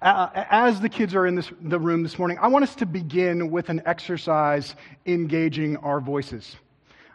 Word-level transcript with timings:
Uh, 0.00 0.28
as 0.34 0.80
the 0.80 0.88
kids 0.88 1.14
are 1.14 1.26
in 1.26 1.34
this, 1.34 1.50
the 1.60 1.78
room 1.78 2.04
this 2.04 2.18
morning, 2.18 2.38
I 2.40 2.48
want 2.48 2.62
us 2.62 2.76
to 2.76 2.86
begin 2.86 3.50
with 3.50 3.68
an 3.68 3.82
exercise 3.84 4.76
engaging 5.06 5.76
our 5.78 6.00
voices. 6.00 6.54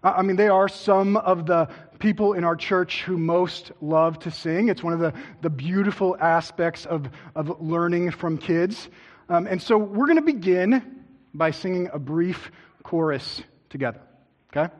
I 0.04 0.22
mean, 0.22 0.36
they 0.36 0.50
are 0.50 0.68
some 0.68 1.16
of 1.16 1.46
the 1.46 1.70
people 2.00 2.34
in 2.34 2.44
our 2.44 2.58
church 2.58 3.04
who 3.04 3.18
most 3.18 3.72
love 3.80 4.20
to 4.20 4.32
sing. 4.32 4.68
It's 4.68 4.84
one 4.84 4.92
of 4.92 5.00
the, 5.00 5.14
the 5.42 5.50
beautiful 5.50 6.18
aspects 6.20 6.86
of, 6.86 7.08
of 7.36 7.62
learning 7.62 8.12
from 8.12 8.38
kids. 8.38 8.90
Um, 9.30 9.48
and 9.48 9.62
so 9.62 9.78
we're 9.78 10.08
going 10.08 10.18
to 10.18 10.22
begin 10.22 11.06
by 11.34 11.52
singing 11.52 11.90
a 11.94 12.00
brief 12.00 12.52
chorus 12.84 13.42
together. 13.70 14.02
Okay? 14.52 14.74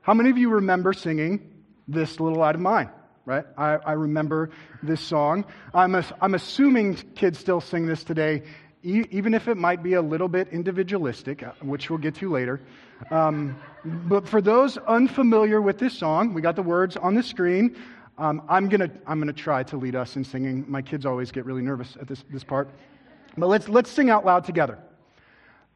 How 0.00 0.14
many 0.14 0.30
of 0.30 0.38
you 0.38 0.48
remember 0.48 0.94
singing 0.94 1.62
This 1.86 2.18
Little 2.18 2.38
Light 2.38 2.54
of 2.54 2.62
Mine? 2.62 2.88
Right? 3.24 3.44
I, 3.56 3.76
I 3.76 3.92
remember 3.92 4.50
this 4.82 5.00
song. 5.00 5.44
I'm, 5.72 5.94
a, 5.94 6.04
I'm 6.20 6.34
assuming 6.34 6.96
kids 7.14 7.38
still 7.38 7.60
sing 7.60 7.86
this 7.86 8.02
today, 8.02 8.42
e- 8.82 9.04
even 9.12 9.32
if 9.34 9.46
it 9.46 9.56
might 9.56 9.82
be 9.82 9.94
a 9.94 10.02
little 10.02 10.28
bit 10.28 10.48
individualistic, 10.48 11.42
uh, 11.42 11.52
which 11.60 11.88
we'll 11.88 12.00
get 12.00 12.16
to 12.16 12.30
later. 12.30 12.60
Um, 13.10 13.56
but 13.84 14.28
for 14.28 14.40
those 14.40 14.76
unfamiliar 14.76 15.62
with 15.62 15.78
this 15.78 15.96
song, 15.96 16.34
we 16.34 16.42
got 16.42 16.56
the 16.56 16.62
words 16.62 16.96
on 16.96 17.14
the 17.14 17.22
screen. 17.22 17.76
Um, 18.18 18.42
I'm 18.48 18.68
going 18.68 18.80
to 18.80 18.90
I'm 19.06 19.20
gonna 19.20 19.32
try 19.32 19.62
to 19.64 19.76
lead 19.76 19.94
us 19.94 20.16
in 20.16 20.24
singing. 20.24 20.64
My 20.68 20.82
kids 20.82 21.06
always 21.06 21.30
get 21.30 21.44
really 21.44 21.62
nervous 21.62 21.96
at 22.00 22.08
this, 22.08 22.24
this 22.30 22.44
part. 22.44 22.68
But 23.36 23.48
let's, 23.48 23.68
let's 23.68 23.90
sing 23.90 24.10
out 24.10 24.26
loud 24.26 24.44
together. 24.44 24.78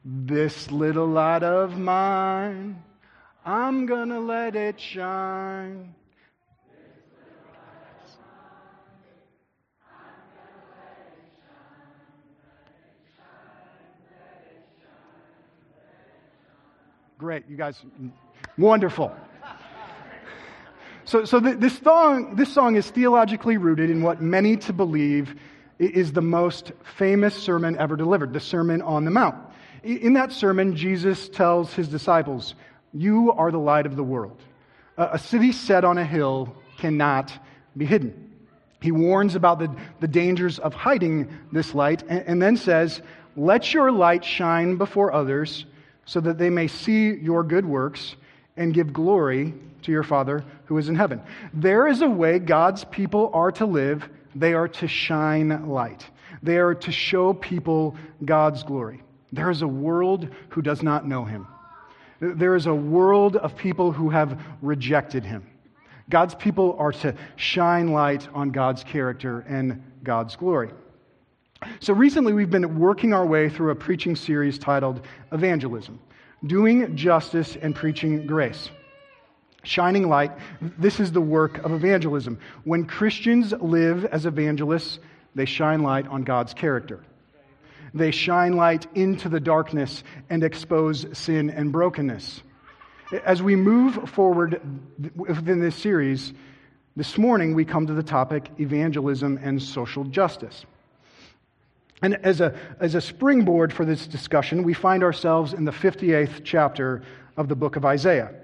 This 0.05 0.71
little 0.71 1.07
light 1.07 1.43
of 1.43 1.79
mine, 1.79 2.83
I'm 3.45 3.87
going 3.87 4.11
to 4.11 4.21
let 4.21 4.55
it 4.55 4.81
shine. 4.81 5.95
Great, 17.27 17.43
you 17.49 17.57
guys, 17.57 17.83
wonderful. 18.57 19.13
So, 21.07 21.25
so 21.25 21.41
this, 21.41 21.77
song, 21.79 22.37
this 22.37 22.55
song 22.55 22.77
is 22.77 22.89
theologically 22.89 23.57
rooted 23.57 23.91
in 23.91 24.01
what 24.01 24.23
many 24.23 24.57
to 24.59 24.73
believe 24.73 25.35
is 25.81 26.13
the 26.13 26.23
most 26.23 26.71
famous 26.85 27.35
sermon 27.35 27.77
ever 27.79 27.97
delivered, 27.97 28.33
the 28.33 28.39
Sermon 28.39 28.81
on 28.81 29.05
the 29.05 29.11
Mount. 29.11 29.35
In 29.83 30.13
that 30.13 30.31
sermon, 30.31 30.77
Jesus 30.77 31.29
tells 31.29 31.75
his 31.75 31.89
disciples, 31.89 32.55
You 32.93 33.33
are 33.33 33.51
the 33.51 33.59
light 33.59 33.87
of 33.87 33.97
the 33.97 34.05
world. 34.05 34.41
A 34.97 35.19
city 35.19 35.51
set 35.51 35.85
on 35.85 35.99
a 35.99 36.05
hill 36.05 36.55
cannot 36.79 37.33
be 37.77 37.87
hidden. 37.87 38.37
He 38.81 38.93
warns 38.93 39.35
about 39.35 39.59
the, 39.59 39.75
the 39.99 40.07
dangers 40.07 40.61
of 40.61 40.75
hiding 40.75 41.37
this 41.51 41.75
light 41.75 42.05
and, 42.09 42.23
and 42.29 42.41
then 42.41 42.57
says, 42.57 43.03
Let 43.35 43.75
your 43.75 43.91
light 43.91 44.25
shine 44.25 44.77
before 44.77 45.13
others 45.13 45.67
so 46.07 46.21
that 46.21 46.39
they 46.39 46.49
may 46.49 46.67
see 46.69 47.15
your 47.15 47.43
good 47.43 47.67
works 47.67 48.17
and 48.57 48.73
give 48.73 48.93
glory 48.93 49.53
to 49.83 49.93
your 49.93 50.03
Father 50.03 50.45
who 50.65 50.79
is 50.79 50.89
in 50.89 50.95
heaven. 50.95 51.21
There 51.53 51.87
is 51.87 52.01
a 52.01 52.09
way 52.09 52.39
God's 52.39 52.85
people 52.85 53.31
are 53.35 53.53
to 53.53 53.67
live. 53.67 54.09
They 54.35 54.55
are 54.55 54.69
to 54.69 54.89
shine 54.89 55.69
light. 55.69 56.07
They 56.43 56.57
are 56.59 56.75
to 56.75 56.93
show 56.93 57.35
people 57.35 57.97
God's 58.25 58.63
glory. 58.63 59.03
There 59.33 59.51
is 59.51 59.63
a 59.63 59.69
world 59.69 60.29
who 60.51 60.63
does 60.63 60.83
not 60.83 61.07
know 61.07 61.25
him. 61.25 61.47
There 62.21 62.55
is 62.55 62.67
a 62.67 62.75
world 62.75 63.37
of 63.37 63.57
people 63.57 63.93
who 63.93 64.09
have 64.11 64.41
rejected 64.63 65.25
him. 65.25 65.47
God's 66.09 66.35
people 66.35 66.77
are 66.79 66.93
to 66.93 67.15
shine 67.35 67.89
light 67.89 68.29
on 68.33 68.51
God's 68.51 68.85
character 68.85 69.41
and 69.41 69.83
God's 70.03 70.37
glory. 70.37 70.71
So 71.81 71.93
recently, 71.93 72.33
we've 72.33 72.51
been 72.51 72.79
working 72.79 73.13
our 73.13 73.27
way 73.27 73.49
through 73.49 73.71
a 73.71 73.75
preaching 73.75 74.17
series 74.17 74.59
titled 74.59 75.01
Evangelism 75.33 76.01
Doing 76.45 76.97
Justice 76.97 77.57
and 77.61 77.75
Preaching 77.75 78.27
Grace. 78.27 78.71
Shining 79.63 80.09
light, 80.09 80.33
this 80.61 81.01
is 81.01 81.13
the 81.13 81.21
work 81.21 81.59
of 81.65 81.73
evangelism. 81.73 82.39
When 82.65 82.87
Christians 82.87 83.53
live 83.53 84.05
as 84.05 84.25
evangelists, 84.25 85.01
they 85.35 85.45
shine 85.45 85.83
light 85.83 86.07
on 86.07 86.23
God's 86.23 86.55
character. 86.55 87.01
They 87.93 88.11
shine 88.11 88.55
light 88.55 88.87
into 88.95 89.29
the 89.29 89.41
darkness 89.41 90.05
and 90.31 90.45
expose 90.45 91.07
sin 91.19 91.51
and 91.51 91.73
brokenness. 91.73 92.43
As 93.25 93.43
we 93.43 93.57
move 93.57 94.09
forward 94.11 94.61
within 95.15 95.61
this 95.61 95.77
series, 95.77 96.33
this 96.97 97.19
morning 97.19 97.55
we 97.55 97.65
come 97.65 97.87
to 97.87 97.95
the 97.95 98.03
topic 98.03 98.51
evangelism 98.59 99.39
and 99.43 99.63
social 99.63 100.05
justice. 100.05 100.65
And 102.03 102.15
as 102.25 102.41
a, 102.41 102.55
as 102.79 102.95
a 102.95 103.01
springboard 103.01 103.73
for 103.73 103.85
this 103.85 104.07
discussion, 104.07 104.63
we 104.63 104.75
find 104.75 105.03
ourselves 105.03 105.53
in 105.53 105.65
the 105.65 105.73
58th 105.73 106.43
chapter 106.45 107.03
of 107.37 107.49
the 107.49 107.57
book 107.57 107.77
of 107.77 107.85
Isaiah. 107.85 108.35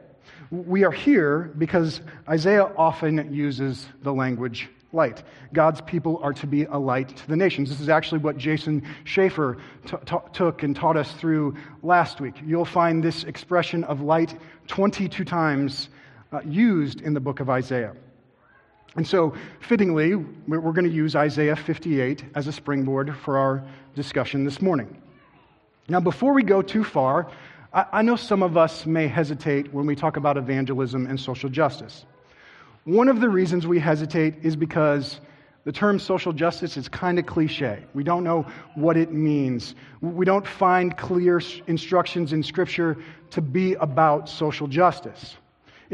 We 0.50 0.84
are 0.84 0.90
here 0.90 1.52
because 1.56 2.00
Isaiah 2.28 2.70
often 2.76 3.32
uses 3.32 3.86
the 4.02 4.12
language 4.12 4.68
light. 4.92 5.22
God's 5.52 5.80
people 5.80 6.20
are 6.22 6.34
to 6.34 6.46
be 6.46 6.64
a 6.64 6.76
light 6.76 7.16
to 7.16 7.28
the 7.28 7.36
nations. 7.36 7.70
This 7.70 7.80
is 7.80 7.88
actually 7.88 8.18
what 8.18 8.36
Jason 8.36 8.86
Schaefer 9.04 9.58
t- 9.86 9.96
t- 10.04 10.16
took 10.32 10.62
and 10.62 10.76
taught 10.76 10.96
us 10.96 11.10
through 11.12 11.56
last 11.82 12.20
week. 12.20 12.34
You'll 12.44 12.64
find 12.64 13.02
this 13.02 13.24
expression 13.24 13.84
of 13.84 14.02
light 14.02 14.38
22 14.68 15.24
times 15.24 15.88
uh, 16.32 16.40
used 16.44 17.00
in 17.00 17.14
the 17.14 17.20
book 17.20 17.40
of 17.40 17.48
Isaiah. 17.48 17.94
And 18.96 19.06
so, 19.06 19.34
fittingly, 19.60 20.14
we're 20.14 20.60
going 20.60 20.84
to 20.84 20.90
use 20.90 21.16
Isaiah 21.16 21.56
58 21.56 22.24
as 22.34 22.46
a 22.46 22.52
springboard 22.52 23.16
for 23.16 23.38
our 23.38 23.64
discussion 23.94 24.44
this 24.44 24.60
morning. 24.60 25.00
Now, 25.88 26.00
before 26.00 26.34
we 26.34 26.42
go 26.42 26.60
too 26.60 26.84
far, 26.84 27.30
I 27.72 28.02
know 28.02 28.16
some 28.16 28.42
of 28.42 28.58
us 28.58 28.84
may 28.84 29.08
hesitate 29.08 29.72
when 29.72 29.86
we 29.86 29.96
talk 29.96 30.18
about 30.18 30.36
evangelism 30.36 31.06
and 31.06 31.18
social 31.18 31.48
justice. 31.48 32.04
One 32.84 33.08
of 33.08 33.20
the 33.20 33.30
reasons 33.30 33.66
we 33.66 33.78
hesitate 33.78 34.34
is 34.42 34.56
because 34.56 35.20
the 35.64 35.72
term 35.72 35.98
social 35.98 36.32
justice 36.32 36.76
is 36.76 36.88
kind 36.88 37.18
of 37.18 37.24
cliche. 37.24 37.84
We 37.94 38.04
don't 38.04 38.24
know 38.24 38.46
what 38.74 38.98
it 38.98 39.12
means. 39.12 39.74
We 40.02 40.26
don't 40.26 40.46
find 40.46 40.96
clear 40.98 41.40
instructions 41.66 42.32
in 42.32 42.42
Scripture 42.42 42.98
to 43.30 43.40
be 43.40 43.74
about 43.74 44.28
social 44.28 44.66
justice. 44.66 45.36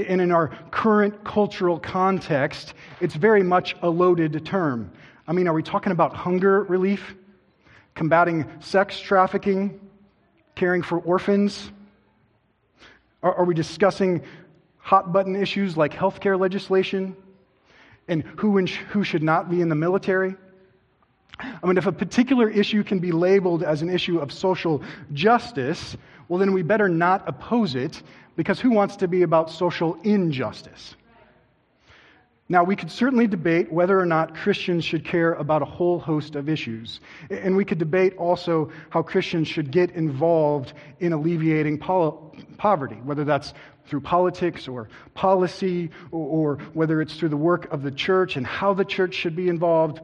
And 0.07 0.21
in 0.21 0.31
our 0.31 0.49
current 0.71 1.25
cultural 1.25 1.79
context, 1.79 2.75
it's 3.01 3.15
very 3.15 3.43
much 3.43 3.75
a 3.83 3.89
loaded 3.89 4.45
term. 4.47 4.93
I 5.27 5.33
mean, 5.33 5.49
are 5.49 5.53
we 5.53 5.63
talking 5.63 5.93
about 5.93 6.15
hunger 6.15 6.63
relief, 6.65 7.17
combating 7.95 8.49
sex 8.61 9.01
trafficking, 9.01 9.81
caring 10.55 10.83
for 10.83 10.99
orphans? 10.99 11.73
Are, 13.23 13.35
are 13.35 13.45
we 13.45 13.55
discussing 13.55 14.23
hot 14.79 15.13
button 15.13 15.35
issues 15.35 15.77
like 15.77 15.93
healthcare 15.93 16.39
legislation 16.39 17.17
and 18.07 18.23
who, 18.37 18.65
who 18.65 19.05
should 19.05 19.23
not 19.23 19.51
be 19.51 19.61
in 19.61 19.69
the 19.69 19.75
military? 19.75 20.35
I 21.41 21.67
mean, 21.67 21.79
if 21.79 21.87
a 21.87 21.93
particular 21.93 22.49
issue 22.49 22.83
can 22.83 22.99
be 22.99 23.13
labeled 23.13 23.63
as 23.63 23.83
an 23.83 23.91
issue 23.91 24.19
of 24.19 24.33
social 24.33 24.83
justice, 25.13 25.97
well, 26.29 26.39
then 26.39 26.53
we 26.53 26.63
better 26.63 26.89
not 26.89 27.29
oppose 27.29 27.75
it 27.75 28.03
because 28.37 28.61
who 28.61 28.71
wants 28.71 28.97
to 28.97 29.09
be 29.09 29.23
about 29.23 29.51
social 29.51 29.95
injustice? 30.03 30.95
Now, 32.51 32.65
we 32.65 32.77
could 32.77 32.91
certainly 32.91 33.27
debate 33.27 33.71
whether 33.71 34.01
or 34.01 34.07
not 34.07 34.35
Christians 34.35 34.83
should 34.83 35.05
care 35.05 35.35
about 35.35 35.61
a 35.61 35.67
whole 35.67 35.99
host 35.99 36.35
of 36.35 36.49
issues. 36.49 37.01
And 37.29 37.55
we 37.55 37.65
could 37.65 37.79
debate 37.79 38.17
also 38.17 38.71
how 38.89 39.03
Christians 39.03 39.49
should 39.49 39.71
get 39.71 39.91
involved 39.91 40.73
in 40.99 41.13
alleviating 41.13 41.79
pol- 41.79 42.35
poverty, 42.57 42.97
whether 43.05 43.25
that's 43.25 43.53
through 43.87 44.01
politics 44.01 44.67
or 44.67 44.89
policy, 45.13 45.91
or, 46.11 46.57
or 46.57 46.57
whether 46.73 47.03
it's 47.03 47.17
through 47.17 47.29
the 47.29 47.37
work 47.37 47.71
of 47.71 47.83
the 47.83 47.91
church 47.91 48.37
and 48.37 48.47
how 48.47 48.73
the 48.73 48.85
church 48.85 49.13
should 49.13 49.37
be 49.37 49.49
involved. 49.49 50.01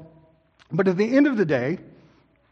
But 0.75 0.89
at 0.89 0.97
the 0.97 1.17
end 1.17 1.29
of 1.29 1.37
the 1.37 1.45
day, 1.45 1.79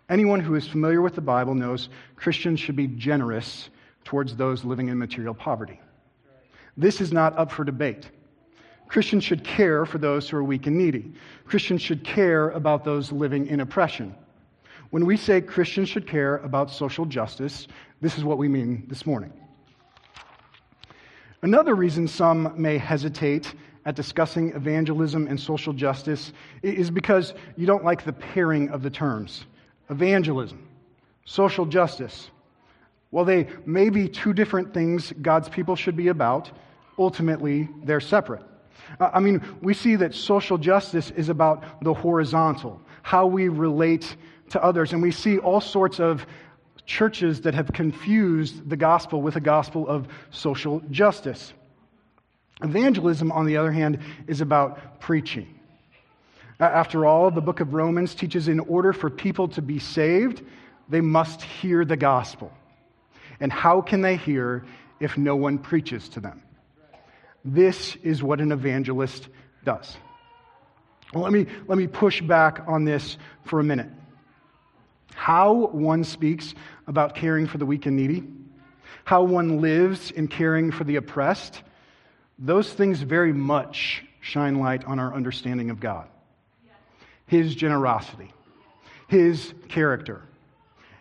anyone 0.08 0.38
who 0.38 0.54
is 0.54 0.68
familiar 0.68 1.02
with 1.02 1.16
the 1.16 1.20
Bible 1.20 1.56
knows 1.56 1.88
Christians 2.14 2.60
should 2.60 2.76
be 2.76 2.86
generous 2.86 3.68
towards 4.04 4.36
those 4.36 4.64
living 4.64 4.88
in 4.88 4.96
material 4.96 5.34
poverty. 5.34 5.80
This 6.76 7.00
is 7.00 7.12
not 7.12 7.36
up 7.36 7.50
for 7.50 7.64
debate. 7.64 8.08
Christians 8.86 9.24
should 9.24 9.42
care 9.42 9.84
for 9.84 9.98
those 9.98 10.28
who 10.28 10.36
are 10.36 10.44
weak 10.44 10.68
and 10.68 10.78
needy. 10.78 11.12
Christians 11.46 11.82
should 11.82 12.04
care 12.04 12.50
about 12.50 12.84
those 12.84 13.10
living 13.10 13.48
in 13.48 13.58
oppression. 13.58 14.14
When 14.90 15.04
we 15.04 15.16
say 15.16 15.40
Christians 15.40 15.88
should 15.88 16.06
care 16.06 16.36
about 16.36 16.70
social 16.70 17.04
justice, 17.04 17.66
this 18.00 18.16
is 18.16 18.22
what 18.22 18.38
we 18.38 18.46
mean 18.46 18.84
this 18.86 19.04
morning. 19.04 19.32
Another 21.42 21.74
reason 21.74 22.06
some 22.06 22.54
may 22.56 22.78
hesitate 22.78 23.52
at 23.84 23.96
discussing 23.96 24.52
evangelism 24.52 25.26
and 25.26 25.38
social 25.38 25.72
justice 25.72 26.32
is 26.62 26.90
because 26.90 27.34
you 27.56 27.66
don't 27.66 27.84
like 27.84 28.04
the 28.04 28.12
pairing 28.12 28.68
of 28.70 28.82
the 28.82 28.90
terms 28.90 29.44
evangelism, 29.90 30.66
social 31.24 31.66
justice. 31.66 32.30
While 33.10 33.26
they 33.26 33.48
may 33.66 33.90
be 33.90 34.08
two 34.08 34.32
different 34.32 34.72
things 34.72 35.12
God's 35.20 35.48
people 35.48 35.76
should 35.76 35.96
be 35.96 36.08
about, 36.08 36.50
ultimately 36.98 37.68
they're 37.84 38.00
separate. 38.00 38.42
I 38.98 39.20
mean, 39.20 39.42
we 39.60 39.74
see 39.74 39.96
that 39.96 40.14
social 40.14 40.58
justice 40.58 41.10
is 41.10 41.28
about 41.28 41.82
the 41.82 41.92
horizontal, 41.92 42.80
how 43.02 43.26
we 43.26 43.48
relate 43.48 44.16
to 44.50 44.62
others. 44.62 44.92
And 44.92 45.02
we 45.02 45.10
see 45.10 45.38
all 45.38 45.60
sorts 45.60 46.00
of 46.00 46.26
churches 46.86 47.42
that 47.42 47.54
have 47.54 47.72
confused 47.72 48.68
the 48.68 48.76
gospel 48.76 49.22
with 49.22 49.36
a 49.36 49.40
gospel 49.40 49.86
of 49.86 50.08
social 50.30 50.80
justice. 50.90 51.52
Evangelism, 52.62 53.32
on 53.32 53.46
the 53.46 53.56
other 53.56 53.72
hand, 53.72 53.98
is 54.26 54.40
about 54.40 55.00
preaching. 55.00 55.58
After 56.60 57.04
all, 57.06 57.30
the 57.30 57.40
book 57.40 57.60
of 57.60 57.74
Romans 57.74 58.14
teaches 58.14 58.48
in 58.48 58.60
order 58.60 58.92
for 58.92 59.10
people 59.10 59.48
to 59.48 59.62
be 59.62 59.78
saved, 59.78 60.42
they 60.88 61.00
must 61.00 61.42
hear 61.42 61.84
the 61.84 61.96
gospel. 61.96 62.52
And 63.40 63.52
how 63.52 63.80
can 63.80 64.02
they 64.02 64.16
hear 64.16 64.64
if 65.00 65.18
no 65.18 65.34
one 65.34 65.58
preaches 65.58 66.08
to 66.10 66.20
them? 66.20 66.42
This 67.44 67.96
is 67.96 68.22
what 68.22 68.40
an 68.40 68.52
evangelist 68.52 69.28
does. 69.64 69.96
Well, 71.12 71.24
let, 71.24 71.32
me, 71.32 71.46
let 71.66 71.76
me 71.76 71.88
push 71.88 72.22
back 72.22 72.62
on 72.66 72.84
this 72.84 73.18
for 73.44 73.58
a 73.58 73.64
minute. 73.64 73.90
How 75.14 75.66
one 75.66 76.04
speaks 76.04 76.54
about 76.86 77.14
caring 77.14 77.46
for 77.46 77.58
the 77.58 77.66
weak 77.66 77.86
and 77.86 77.96
needy, 77.96 78.24
how 79.04 79.24
one 79.24 79.60
lives 79.60 80.10
in 80.10 80.28
caring 80.28 80.70
for 80.70 80.84
the 80.84 80.96
oppressed, 80.96 81.62
those 82.38 82.72
things 82.72 83.00
very 83.00 83.32
much 83.32 84.04
shine 84.20 84.58
light 84.58 84.84
on 84.84 84.98
our 84.98 85.14
understanding 85.14 85.70
of 85.70 85.80
God, 85.80 86.08
His 87.26 87.54
generosity, 87.54 88.32
His 89.08 89.52
character, 89.68 90.22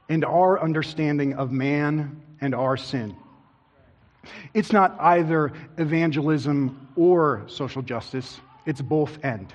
and 0.09 0.25
our 0.25 0.61
understanding 0.61 1.33
of 1.35 1.51
man 1.51 2.21
and 2.41 2.53
our 2.53 2.77
sin. 2.77 3.15
It's 4.53 4.71
not 4.71 4.97
either 4.99 5.53
evangelism 5.77 6.89
or 6.95 7.43
social 7.47 7.81
justice, 7.81 8.39
it's 8.65 8.81
both 8.81 9.17
and. 9.23 9.51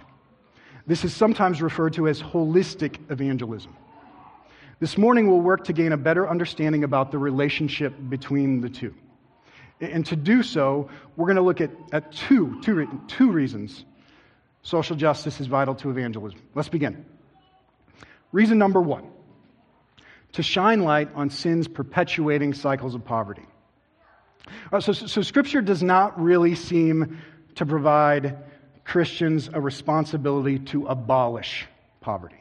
This 0.87 1.05
is 1.05 1.14
sometimes 1.14 1.61
referred 1.61 1.94
to 1.94 2.08
as 2.08 2.23
holistic 2.23 2.99
evangelism. 3.11 3.75
This 4.78 4.96
morning, 4.99 5.28
we'll 5.28 5.40
work 5.40 5.64
to 5.64 5.73
gain 5.73 5.93
a 5.93 5.96
better 5.96 6.28
understanding 6.28 6.84
about 6.84 7.11
the 7.11 7.19
relationship 7.19 7.94
between 8.08 8.61
the 8.61 8.69
two. 8.69 8.94
And 9.81 10.06
to 10.06 10.17
do 10.17 10.43
so, 10.43 10.88
we're 11.17 11.26
going 11.26 11.37
to 11.37 11.43
look 11.43 11.61
at, 11.61 11.70
at 11.93 12.12
two, 12.12 12.61
two, 12.62 13.00
two 13.08 13.31
reasons 13.31 13.84
social 14.62 14.96
justice 14.96 15.40
is 15.40 15.46
vital 15.46 15.76
to 15.76 15.90
evangelism. 15.90 16.40
Let's 16.55 16.69
begin. 16.69 17.05
Reason 18.32 18.58
number 18.58 18.81
one 18.81 19.08
to 20.32 20.43
shine 20.43 20.82
light 20.82 21.08
on 21.14 21.31
sin's 21.31 21.69
perpetuating 21.69 22.52
cycles 22.52 22.94
of 22.94 23.05
poverty. 23.05 23.46
Uh, 24.73 24.81
so, 24.81 24.93
so, 24.93 25.23
Scripture 25.23 25.62
does 25.62 25.82
not 25.82 26.20
really 26.20 26.55
seem 26.55 27.19
to 27.55 27.67
provide 27.67 28.38
Christians 28.84 29.49
a 29.52 29.61
responsibility 29.61 30.58
to 30.58 30.87
abolish 30.87 31.67
poverty. 32.00 32.37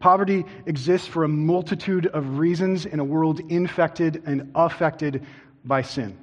Poverty 0.00 0.44
exists 0.66 1.06
for 1.06 1.24
a 1.24 1.28
multitude 1.28 2.06
of 2.06 2.38
reasons 2.38 2.86
in 2.86 3.00
a 3.00 3.04
world 3.04 3.40
infected 3.48 4.22
and 4.26 4.52
affected 4.54 5.26
by 5.68 5.82
sin. 5.82 6.16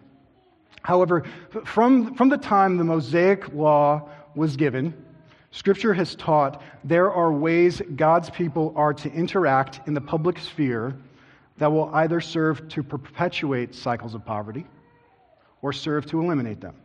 However, 0.82 1.24
from, 1.64 2.16
from 2.16 2.30
the 2.30 2.38
time 2.38 2.78
the 2.78 2.84
Mosaic 2.84 3.54
law 3.54 4.10
was 4.36 4.56
given, 4.58 4.94
Scripture 5.52 5.94
has 5.94 6.16
taught 6.16 6.62
there 6.84 7.12
are 7.12 7.32
ways 7.32 7.82
God's 7.96 8.30
people 8.30 8.74
are 8.76 8.94
to 8.94 9.12
interact 9.12 9.88
in 9.88 9.94
the 9.94 10.02
public 10.02 10.38
sphere 10.38 10.94
that 11.58 11.72
will 11.72 11.90
either 11.96 12.20
serve 12.20 12.68
to 12.70 12.84
perpetuate 12.84 13.74
cycles 13.74 14.14
of 14.16 14.26
poverty 14.26 14.66
or 15.62 15.72
serve 15.72 16.06
to 16.08 16.22
eliminate 16.22 16.60
them. 16.60 16.76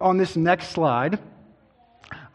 On 0.00 0.16
this 0.16 0.36
next 0.36 0.68
slide, 0.68 1.18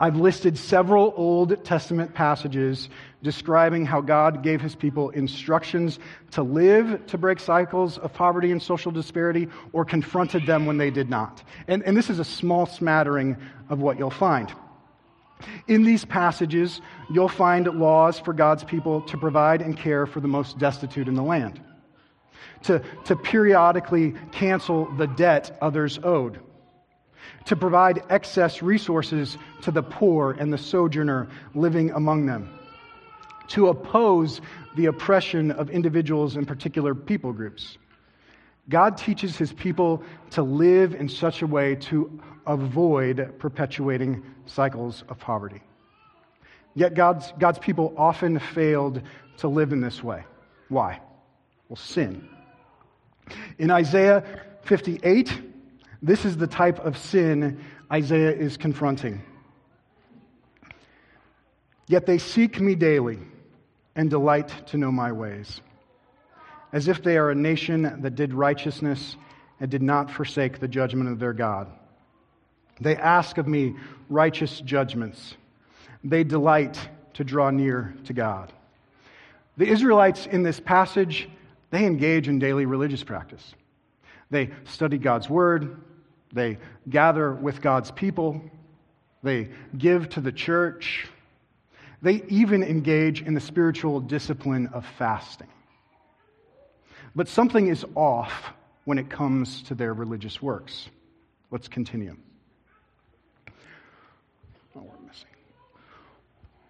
I've 0.01 0.15
listed 0.15 0.57
several 0.57 1.13
Old 1.17 1.65
Testament 1.65 2.13
passages 2.13 2.87
describing 3.21 3.85
how 3.85 3.99
God 3.99 4.43
gave 4.43 4.61
his 4.61 4.73
people 4.73 5.09
instructions 5.09 5.99
to 6.31 6.41
live 6.41 7.05
to 7.07 7.17
break 7.17 7.39
cycles 7.39 7.97
of 7.97 8.13
poverty 8.13 8.51
and 8.51 8.63
social 8.63 8.93
disparity 8.93 9.49
or 9.73 9.83
confronted 9.83 10.45
them 10.45 10.65
when 10.65 10.77
they 10.77 10.89
did 10.89 11.09
not. 11.09 11.43
And, 11.67 11.83
and 11.83 11.97
this 11.97 12.09
is 12.09 12.19
a 12.19 12.23
small 12.23 12.65
smattering 12.65 13.35
of 13.67 13.81
what 13.81 13.99
you'll 13.99 14.09
find. 14.09 14.53
In 15.67 15.83
these 15.83 16.05
passages, 16.05 16.79
you'll 17.11 17.27
find 17.27 17.67
laws 17.67 18.19
for 18.19 18.33
God's 18.33 18.63
people 18.63 19.01
to 19.01 19.17
provide 19.17 19.61
and 19.61 19.75
care 19.75 20.05
for 20.05 20.21
the 20.21 20.27
most 20.29 20.57
destitute 20.57 21.09
in 21.09 21.15
the 21.15 21.23
land, 21.23 21.61
to, 22.63 22.81
to 23.05 23.15
periodically 23.17 24.15
cancel 24.31 24.89
the 24.95 25.07
debt 25.07 25.57
others 25.61 25.99
owed 26.03 26.39
to 27.45 27.55
provide 27.55 28.03
excess 28.09 28.61
resources 28.61 29.37
to 29.61 29.71
the 29.71 29.83
poor 29.83 30.31
and 30.31 30.51
the 30.51 30.57
sojourner 30.57 31.27
living 31.55 31.91
among 31.91 32.25
them, 32.25 32.49
to 33.47 33.67
oppose 33.67 34.41
the 34.75 34.85
oppression 34.85 35.51
of 35.51 35.69
individuals 35.69 36.35
and 36.35 36.47
particular 36.47 36.93
people 36.93 37.33
groups. 37.33 37.77
God 38.69 38.97
teaches 38.97 39.35
his 39.35 39.51
people 39.51 40.03
to 40.31 40.43
live 40.43 40.93
in 40.93 41.09
such 41.09 41.41
a 41.41 41.47
way 41.47 41.75
to 41.75 42.21
avoid 42.45 43.39
perpetuating 43.39 44.23
cycles 44.45 45.03
of 45.09 45.19
poverty. 45.19 45.61
Yet 46.75 46.93
God's, 46.93 47.33
God's 47.39 47.59
people 47.59 47.93
often 47.97 48.39
failed 48.39 49.01
to 49.37 49.47
live 49.47 49.73
in 49.73 49.81
this 49.81 50.03
way. 50.03 50.23
Why? 50.69 51.01
Well, 51.67 51.77
sin. 51.77 52.29
In 53.57 53.71
Isaiah 53.71 54.23
58, 54.63 55.41
this 56.01 56.25
is 56.25 56.37
the 56.37 56.47
type 56.47 56.79
of 56.79 56.97
sin 56.97 57.63
Isaiah 57.91 58.31
is 58.31 58.57
confronting. 58.57 59.21
Yet 61.87 62.05
they 62.05 62.19
seek 62.19 62.61
me 62.61 62.75
daily 62.75 63.19
and 63.95 64.09
delight 64.09 64.67
to 64.67 64.77
know 64.77 64.91
my 64.91 65.11
ways, 65.11 65.59
as 66.71 66.87
if 66.87 67.01
they 67.01 67.17
are 67.17 67.31
a 67.31 67.35
nation 67.35 68.01
that 68.01 68.15
did 68.15 68.33
righteousness 68.33 69.17
and 69.59 69.69
did 69.69 69.81
not 69.81 70.11
forsake 70.11 70.59
the 70.59 70.67
judgment 70.67 71.09
of 71.09 71.19
their 71.19 71.33
God. 71.33 71.67
They 72.79 72.95
ask 72.95 73.37
of 73.37 73.47
me 73.47 73.75
righteous 74.07 74.61
judgments. 74.61 75.35
They 76.03 76.23
delight 76.23 76.79
to 77.15 77.23
draw 77.23 77.49
near 77.49 77.95
to 78.05 78.13
God. 78.13 78.53
The 79.57 79.67
Israelites 79.67 80.25
in 80.25 80.43
this 80.43 80.59
passage, 80.59 81.27
they 81.71 81.85
engage 81.85 82.29
in 82.29 82.39
daily 82.39 82.65
religious 82.65 83.03
practice. 83.03 83.53
They 84.29 84.51
study 84.63 84.97
God's 84.97 85.29
word, 85.29 85.75
they 86.31 86.57
gather 86.89 87.33
with 87.33 87.61
God's 87.61 87.91
people. 87.91 88.41
They 89.23 89.49
give 89.77 90.09
to 90.09 90.21
the 90.21 90.31
church. 90.31 91.07
They 92.01 92.23
even 92.29 92.63
engage 92.63 93.21
in 93.21 93.33
the 93.33 93.41
spiritual 93.41 93.99
discipline 93.99 94.67
of 94.73 94.85
fasting. 94.97 95.49
But 97.15 97.27
something 97.27 97.67
is 97.67 97.85
off 97.95 98.53
when 98.85 98.97
it 98.97 99.09
comes 99.09 99.63
to 99.63 99.75
their 99.75 99.93
religious 99.93 100.41
works. 100.41 100.87
Let's 101.51 101.67
continue. 101.67 102.15
Oh, 104.75 104.81
we're 104.81 105.07
missing. 105.07 105.29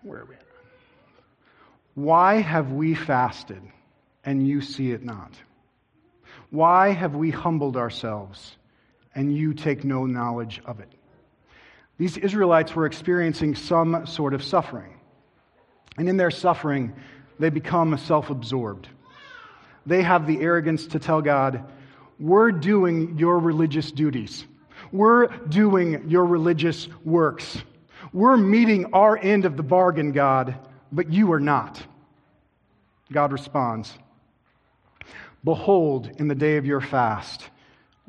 Where 0.04 0.22
are 0.22 0.26
we 0.26 0.36
at? 0.36 0.42
Why 1.96 2.36
have 2.36 2.72
we 2.72 2.96
fasted 2.96 3.62
and 4.24 4.48
you 4.48 4.62
see 4.62 4.92
it 4.92 5.04
not? 5.04 5.34
Why 6.50 6.90
have 6.90 7.14
we 7.14 7.30
humbled 7.30 7.78
ourselves 7.78 8.56
and 9.16 9.36
you 9.36 9.54
take 9.54 9.84
no 9.84 10.06
knowledge 10.06 10.62
of 10.66 10.80
it. 10.80 10.90
These 11.98 12.18
Israelites 12.18 12.76
were 12.76 12.86
experiencing 12.86 13.56
some 13.56 14.06
sort 14.06 14.34
of 14.34 14.44
suffering. 14.44 15.00
And 15.98 16.08
in 16.08 16.18
their 16.18 16.32
suffering, 16.32 16.94
they 17.40 17.50
become 17.50 17.98
self 17.98 18.30
absorbed. 18.30 18.88
They 19.86 20.02
have 20.04 20.28
the 20.28 20.40
arrogance 20.40 20.88
to 20.88 21.00
tell 21.00 21.22
God, 21.22 21.64
We're 22.20 22.52
doing 22.52 23.18
your 23.18 23.40
religious 23.40 23.92
duties. 23.92 24.46
We're 24.92 25.28
doing 25.28 26.10
your 26.10 26.26
religious 26.26 26.88
works. 27.04 27.58
We're 28.14 28.38
meeting 28.38 28.94
our 28.94 29.18
end 29.18 29.46
of 29.46 29.58
the 29.58 29.64
bargain, 29.64 30.12
God, 30.12 30.58
but 30.92 31.12
you 31.12 31.32
are 31.34 31.40
not. 31.40 31.82
God 33.12 33.32
responds, 33.32 33.94
Behold, 35.44 36.10
in 36.18 36.28
the 36.28 36.36
day 36.36 36.58
of 36.58 36.66
your 36.66 36.82
fast, 36.82 37.50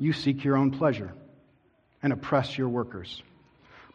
you 0.01 0.13
seek 0.13 0.43
your 0.43 0.57
own 0.57 0.71
pleasure 0.71 1.13
and 2.01 2.11
oppress 2.11 2.57
your 2.57 2.67
workers. 2.67 3.21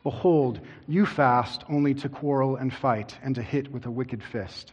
Behold, 0.04 0.60
you 0.86 1.04
fast 1.04 1.64
only 1.68 1.94
to 1.94 2.08
quarrel 2.08 2.54
and 2.54 2.72
fight 2.72 3.18
and 3.24 3.34
to 3.34 3.42
hit 3.42 3.72
with 3.72 3.86
a 3.86 3.90
wicked 3.90 4.22
fist. 4.22 4.72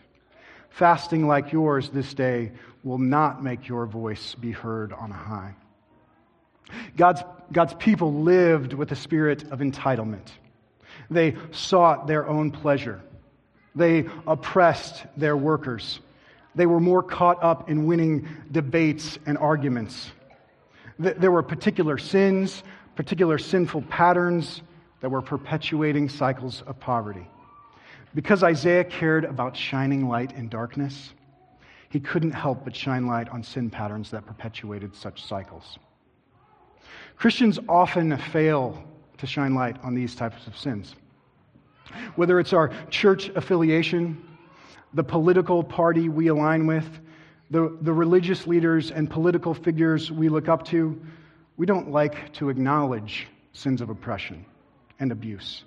Fasting 0.69 1.27
like 1.27 1.51
yours 1.51 1.89
this 1.89 2.13
day 2.13 2.51
will 2.83 2.99
not 2.99 3.43
make 3.43 3.67
your 3.67 3.87
voice 3.87 4.35
be 4.35 4.51
heard 4.51 4.93
on 4.93 5.09
high. 5.09 5.55
God's, 6.95 7.23
God's 7.51 7.73
people 7.73 8.13
lived 8.13 8.73
with 8.73 8.91
a 8.91 8.95
spirit 8.95 9.51
of 9.51 9.57
entitlement. 9.57 10.27
They 11.09 11.35
sought 11.51 12.05
their 12.05 12.27
own 12.27 12.51
pleasure. 12.51 13.01
They 13.73 14.05
oppressed 14.27 15.03
their 15.17 15.35
workers. 15.35 15.99
They 16.53 16.67
were 16.67 16.79
more 16.79 17.01
caught 17.01 17.43
up 17.43 17.71
in 17.71 17.87
winning 17.87 18.27
debates 18.51 19.17
and 19.25 19.35
arguments 19.39 20.11
there 20.99 21.31
were 21.31 21.43
particular 21.43 21.97
sins, 21.97 22.63
particular 22.95 23.37
sinful 23.37 23.83
patterns 23.83 24.61
that 25.01 25.09
were 25.09 25.21
perpetuating 25.21 26.09
cycles 26.09 26.61
of 26.65 26.79
poverty. 26.79 27.27
Because 28.15 28.43
Isaiah 28.43 28.83
cared 28.83 29.25
about 29.25 29.57
shining 29.57 30.07
light 30.07 30.33
in 30.33 30.47
darkness, 30.49 31.13
he 31.89 31.99
couldn't 31.99 32.31
help 32.31 32.63
but 32.63 32.75
shine 32.75 33.07
light 33.07 33.29
on 33.29 33.43
sin 33.43 33.69
patterns 33.69 34.11
that 34.11 34.25
perpetuated 34.25 34.95
such 34.95 35.25
cycles. 35.25 35.77
Christians 37.17 37.59
often 37.67 38.15
fail 38.17 38.83
to 39.17 39.27
shine 39.27 39.55
light 39.55 39.77
on 39.83 39.95
these 39.95 40.15
types 40.15 40.47
of 40.47 40.57
sins. 40.57 40.95
Whether 42.15 42.39
it's 42.39 42.53
our 42.53 42.71
church 42.89 43.29
affiliation, 43.29 44.23
the 44.93 45.03
political 45.03 45.63
party 45.63 46.09
we 46.09 46.27
align 46.27 46.65
with, 46.67 46.87
the, 47.53 47.77
the 47.81 47.93
religious 47.93 48.47
leaders 48.47 48.89
and 48.89 49.07
political 49.07 49.53
figures 49.53 50.11
we 50.11 50.27
look 50.27 50.49
up 50.49 50.65
to, 50.65 50.99
we 51.55 51.67
don't 51.67 51.91
like 51.91 52.33
to 52.33 52.49
acknowledge 52.49 53.27
sins 53.53 53.79
of 53.79 53.91
oppression 53.91 54.43
and 54.99 55.11
abuse, 55.11 55.63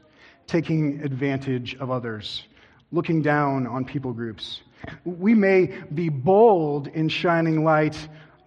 taking 0.49 1.01
advantage 1.05 1.77
of 1.77 1.93
others, 1.93 2.43
looking 2.91 3.23
down 3.23 3.69
on 3.69 3.85
people 3.85 4.13
groups. 4.13 4.63
We 5.05 5.33
may 5.33 5.67
be 5.95 6.09
bold 6.09 6.89
in 6.89 7.09
shining 7.09 7.63
light 7.63 7.97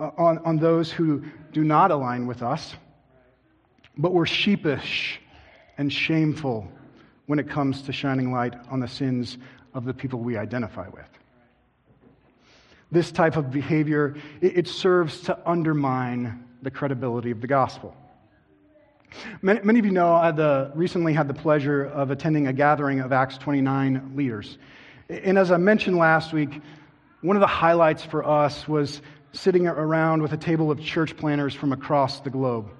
uh, 0.02 0.12
on, 0.18 0.40
on 0.40 0.58
those 0.58 0.92
who 0.92 1.24
do 1.54 1.64
not 1.64 1.92
align 1.92 2.28
with 2.28 2.44
us, 2.44 2.76
but 3.98 4.14
we're 4.14 4.26
sheepish 4.26 5.22
and 5.78 5.92
shameful 5.94 6.68
when 7.28 7.40
it 7.40 7.50
comes 7.50 7.84
to 7.84 7.94
shining 7.94 8.34
light 8.34 8.56
on 8.70 8.82
the 8.82 8.88
sins 8.90 9.38
of 9.74 9.86
the 9.86 9.94
people 9.94 10.20
we 10.20 10.36
identify 10.36 10.90
with. 10.90 11.19
This 12.92 13.12
type 13.12 13.38
of 13.38 13.52
behavior, 13.52 14.16
it, 14.42 14.68
serves 14.68 15.22
to 15.22 15.38
undermine 15.48 16.44
the 16.62 16.72
credibility 16.72 17.30
of 17.32 17.40
the 17.40 17.48
gospel. 17.48 17.96
Many, 19.42 19.60
many 19.64 19.80
of 19.80 19.86
you 19.86 19.92
know 19.92 20.14
I 20.14 20.32
the, 20.32 20.72
recently 20.74 21.14
had 21.14 21.28
the 21.28 21.34
pleasure 21.34 21.86
of 21.86 22.10
attending 22.12 22.48
a 22.48 22.54
gathering 22.54 23.00
of 23.00 23.12
Acts 23.12 23.38
29 23.38 24.14
leaders. 24.16 24.58
And 25.08 25.38
as 25.38 25.52
I 25.52 25.58
mentioned 25.58 25.98
last 25.98 26.34
week, 26.34 26.62
one 27.22 27.36
of 27.36 27.42
the 27.42 27.48
highlights 27.48 28.04
for 28.04 28.26
us 28.26 28.68
was 28.68 29.02
sitting 29.34 29.68
around 29.68 30.22
with 30.22 30.34
a 30.34 30.38
table 30.38 30.72
of 30.72 30.80
church 30.80 31.16
planters 31.18 31.54
from 31.54 31.74
across 31.74 32.22
the 32.22 32.30
globe. 32.30 32.72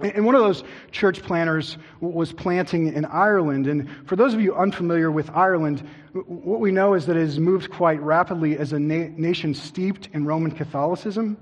And 0.00 0.24
one 0.24 0.36
of 0.36 0.42
those 0.42 0.62
church 0.92 1.22
planters 1.22 1.76
was 2.00 2.32
planting 2.32 2.92
in 2.94 3.04
Ireland. 3.04 3.66
And 3.66 3.88
for 4.06 4.14
those 4.14 4.32
of 4.32 4.40
you 4.40 4.54
unfamiliar 4.54 5.10
with 5.10 5.28
Ireland, 5.30 5.82
what 6.12 6.60
we 6.60 6.70
know 6.70 6.94
is 6.94 7.06
that 7.06 7.16
it 7.16 7.20
has 7.20 7.40
moved 7.40 7.70
quite 7.70 8.00
rapidly 8.00 8.56
as 8.56 8.72
a 8.72 8.78
na- 8.78 9.08
nation 9.16 9.54
steeped 9.54 10.08
in 10.12 10.24
Roman 10.24 10.52
Catholicism 10.52 11.36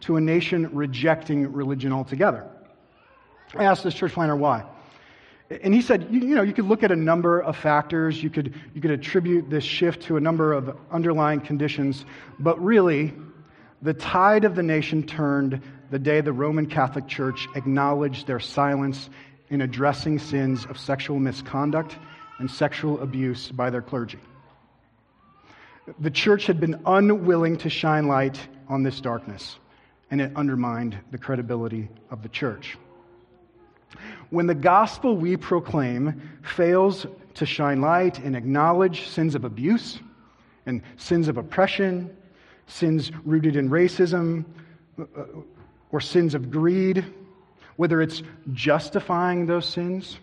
to 0.00 0.16
a 0.16 0.20
nation 0.20 0.68
rejecting 0.74 1.50
religion 1.52 1.90
altogether. 1.92 2.46
I 3.54 3.64
asked 3.64 3.82
this 3.82 3.94
church 3.94 4.12
planter 4.12 4.36
why. 4.36 4.64
And 5.62 5.72
he 5.72 5.80
said, 5.80 6.08
you, 6.10 6.20
you, 6.20 6.34
know, 6.34 6.42
you 6.42 6.52
could 6.52 6.64
look 6.66 6.82
at 6.82 6.92
a 6.92 6.96
number 6.96 7.40
of 7.40 7.56
factors. 7.56 8.22
You 8.22 8.30
could, 8.30 8.54
you 8.74 8.80
could 8.80 8.90
attribute 8.90 9.48
this 9.48 9.64
shift 9.64 10.02
to 10.02 10.16
a 10.16 10.20
number 10.20 10.52
of 10.52 10.76
underlying 10.90 11.40
conditions. 11.40 12.04
But 12.38 12.62
really, 12.62 13.14
the 13.80 13.94
tide 13.94 14.44
of 14.44 14.54
the 14.54 14.62
nation 14.62 15.02
turned 15.02 15.62
the 15.92 15.98
day 15.98 16.22
the 16.22 16.32
Roman 16.32 16.64
Catholic 16.64 17.06
Church 17.06 17.46
acknowledged 17.54 18.26
their 18.26 18.40
silence 18.40 19.10
in 19.50 19.60
addressing 19.60 20.18
sins 20.18 20.64
of 20.64 20.78
sexual 20.78 21.18
misconduct 21.18 21.98
and 22.38 22.50
sexual 22.50 22.98
abuse 23.02 23.50
by 23.50 23.68
their 23.68 23.82
clergy. 23.82 24.18
The 26.00 26.10
church 26.10 26.46
had 26.46 26.58
been 26.58 26.80
unwilling 26.86 27.58
to 27.58 27.68
shine 27.68 28.08
light 28.08 28.40
on 28.68 28.82
this 28.82 29.02
darkness, 29.02 29.58
and 30.10 30.22
it 30.22 30.32
undermined 30.34 30.96
the 31.10 31.18
credibility 31.18 31.90
of 32.10 32.22
the 32.22 32.30
church. 32.30 32.78
When 34.30 34.46
the 34.46 34.54
gospel 34.54 35.14
we 35.14 35.36
proclaim 35.36 36.22
fails 36.42 37.04
to 37.34 37.44
shine 37.44 37.82
light 37.82 38.18
and 38.18 38.34
acknowledge 38.34 39.08
sins 39.08 39.34
of 39.34 39.44
abuse 39.44 39.98
and 40.64 40.80
sins 40.96 41.28
of 41.28 41.36
oppression, 41.36 42.16
sins 42.66 43.12
rooted 43.26 43.56
in 43.56 43.68
racism, 43.68 44.46
uh, 44.98 45.04
uh, 45.14 45.24
or 45.92 46.00
sins 46.00 46.34
of 46.34 46.50
greed, 46.50 47.04
whether 47.76 48.02
it's 48.02 48.22
justifying 48.52 49.46
those 49.46 49.66
sins 49.66 50.18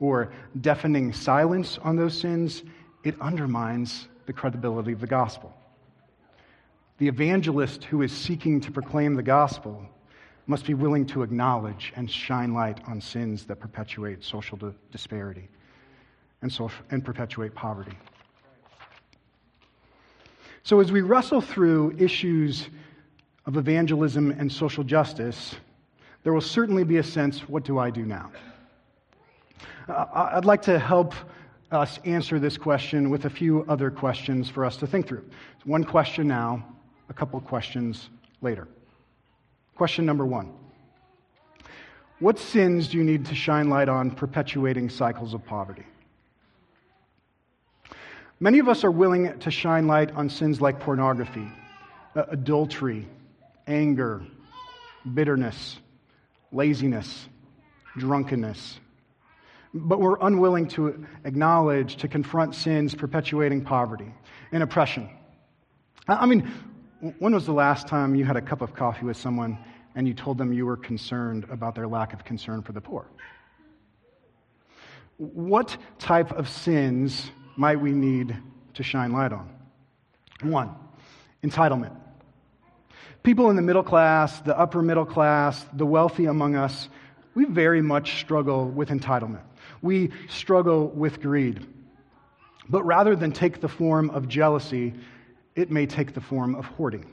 or 0.00 0.32
deafening 0.60 1.12
silence 1.12 1.78
on 1.82 1.96
those 1.96 2.18
sins, 2.18 2.62
it 3.04 3.18
undermines 3.20 4.08
the 4.26 4.32
credibility 4.32 4.92
of 4.92 5.00
the 5.00 5.06
gospel. 5.06 5.54
The 6.98 7.08
evangelist 7.08 7.84
who 7.84 8.02
is 8.02 8.12
seeking 8.12 8.60
to 8.60 8.70
proclaim 8.70 9.14
the 9.14 9.22
gospel 9.22 9.88
must 10.46 10.66
be 10.66 10.74
willing 10.74 11.06
to 11.06 11.22
acknowledge 11.22 11.92
and 11.96 12.10
shine 12.10 12.52
light 12.52 12.80
on 12.86 13.00
sins 13.00 13.44
that 13.46 13.60
perpetuate 13.60 14.22
social 14.22 14.58
disparity 14.92 15.48
and, 16.42 16.52
social, 16.52 16.84
and 16.90 17.04
perpetuate 17.04 17.54
poverty. 17.54 17.96
So, 20.62 20.80
as 20.80 20.92
we 20.92 21.02
wrestle 21.02 21.40
through 21.40 21.94
issues 21.98 22.68
of 23.46 23.56
evangelism 23.56 24.30
and 24.30 24.50
social 24.50 24.84
justice, 24.84 25.54
there 26.22 26.32
will 26.32 26.40
certainly 26.40 26.84
be 26.84 26.96
a 26.96 27.02
sense 27.02 27.40
what 27.48 27.64
do 27.64 27.78
I 27.78 27.90
do 27.90 28.04
now? 28.04 28.30
Uh, 29.88 30.06
I'd 30.32 30.46
like 30.46 30.62
to 30.62 30.78
help 30.78 31.14
us 31.70 31.98
answer 32.04 32.38
this 32.38 32.56
question 32.56 33.10
with 33.10 33.26
a 33.26 33.30
few 33.30 33.64
other 33.68 33.90
questions 33.90 34.48
for 34.48 34.64
us 34.64 34.76
to 34.78 34.86
think 34.86 35.06
through. 35.06 35.24
One 35.64 35.84
question 35.84 36.28
now, 36.28 36.64
a 37.08 37.14
couple 37.14 37.40
questions 37.40 38.08
later. 38.40 38.66
Question 39.76 40.06
number 40.06 40.24
one 40.24 40.52
What 42.20 42.38
sins 42.38 42.88
do 42.88 42.96
you 42.96 43.04
need 43.04 43.26
to 43.26 43.34
shine 43.34 43.68
light 43.68 43.88
on 43.88 44.10
perpetuating 44.10 44.88
cycles 44.88 45.34
of 45.34 45.44
poverty? 45.44 45.84
Many 48.40 48.58
of 48.58 48.68
us 48.68 48.84
are 48.84 48.90
willing 48.90 49.38
to 49.38 49.50
shine 49.50 49.86
light 49.86 50.10
on 50.12 50.28
sins 50.28 50.60
like 50.60 50.80
pornography, 50.80 51.46
adultery, 52.14 53.06
anger, 53.66 54.24
bitterness, 55.12 55.78
laziness, 56.52 57.28
drunkenness. 57.98 58.80
But 59.72 60.00
we're 60.00 60.18
unwilling 60.20 60.68
to 60.68 61.04
acknowledge, 61.24 61.96
to 61.96 62.08
confront 62.08 62.54
sins 62.54 62.94
perpetuating 62.94 63.62
poverty 63.64 64.12
and 64.52 64.62
oppression. 64.62 65.10
I 66.06 66.26
mean, 66.26 66.50
when 67.18 67.34
was 67.34 67.46
the 67.46 67.52
last 67.52 67.88
time 67.88 68.14
you 68.14 68.24
had 68.24 68.36
a 68.36 68.42
cup 68.42 68.62
of 68.62 68.74
coffee 68.74 69.04
with 69.04 69.16
someone 69.16 69.58
and 69.94 70.06
you 70.06 70.14
told 70.14 70.38
them 70.38 70.52
you 70.52 70.66
were 70.66 70.76
concerned 70.76 71.46
about 71.50 71.74
their 71.74 71.88
lack 71.88 72.12
of 72.12 72.24
concern 72.24 72.62
for 72.62 72.72
the 72.72 72.80
poor? 72.80 73.06
What 75.16 75.76
type 75.98 76.32
of 76.32 76.48
sins 76.48 77.30
might 77.56 77.80
we 77.80 77.92
need 77.92 78.36
to 78.74 78.82
shine 78.82 79.12
light 79.12 79.32
on? 79.32 79.50
One, 80.42 80.74
entitlement. 81.42 81.96
People 83.24 83.48
in 83.48 83.56
the 83.56 83.62
middle 83.62 83.82
class, 83.82 84.38
the 84.40 84.56
upper 84.56 84.82
middle 84.82 85.06
class, 85.06 85.64
the 85.72 85.86
wealthy 85.86 86.26
among 86.26 86.56
us, 86.56 86.90
we 87.34 87.46
very 87.46 87.80
much 87.80 88.20
struggle 88.20 88.68
with 88.68 88.90
entitlement. 88.90 89.40
We 89.80 90.10
struggle 90.28 90.88
with 90.88 91.22
greed. 91.22 91.66
But 92.68 92.84
rather 92.84 93.16
than 93.16 93.32
take 93.32 93.62
the 93.62 93.68
form 93.68 94.10
of 94.10 94.28
jealousy, 94.28 94.92
it 95.56 95.70
may 95.70 95.86
take 95.86 96.12
the 96.12 96.20
form 96.20 96.54
of 96.54 96.66
hoarding. 96.66 97.06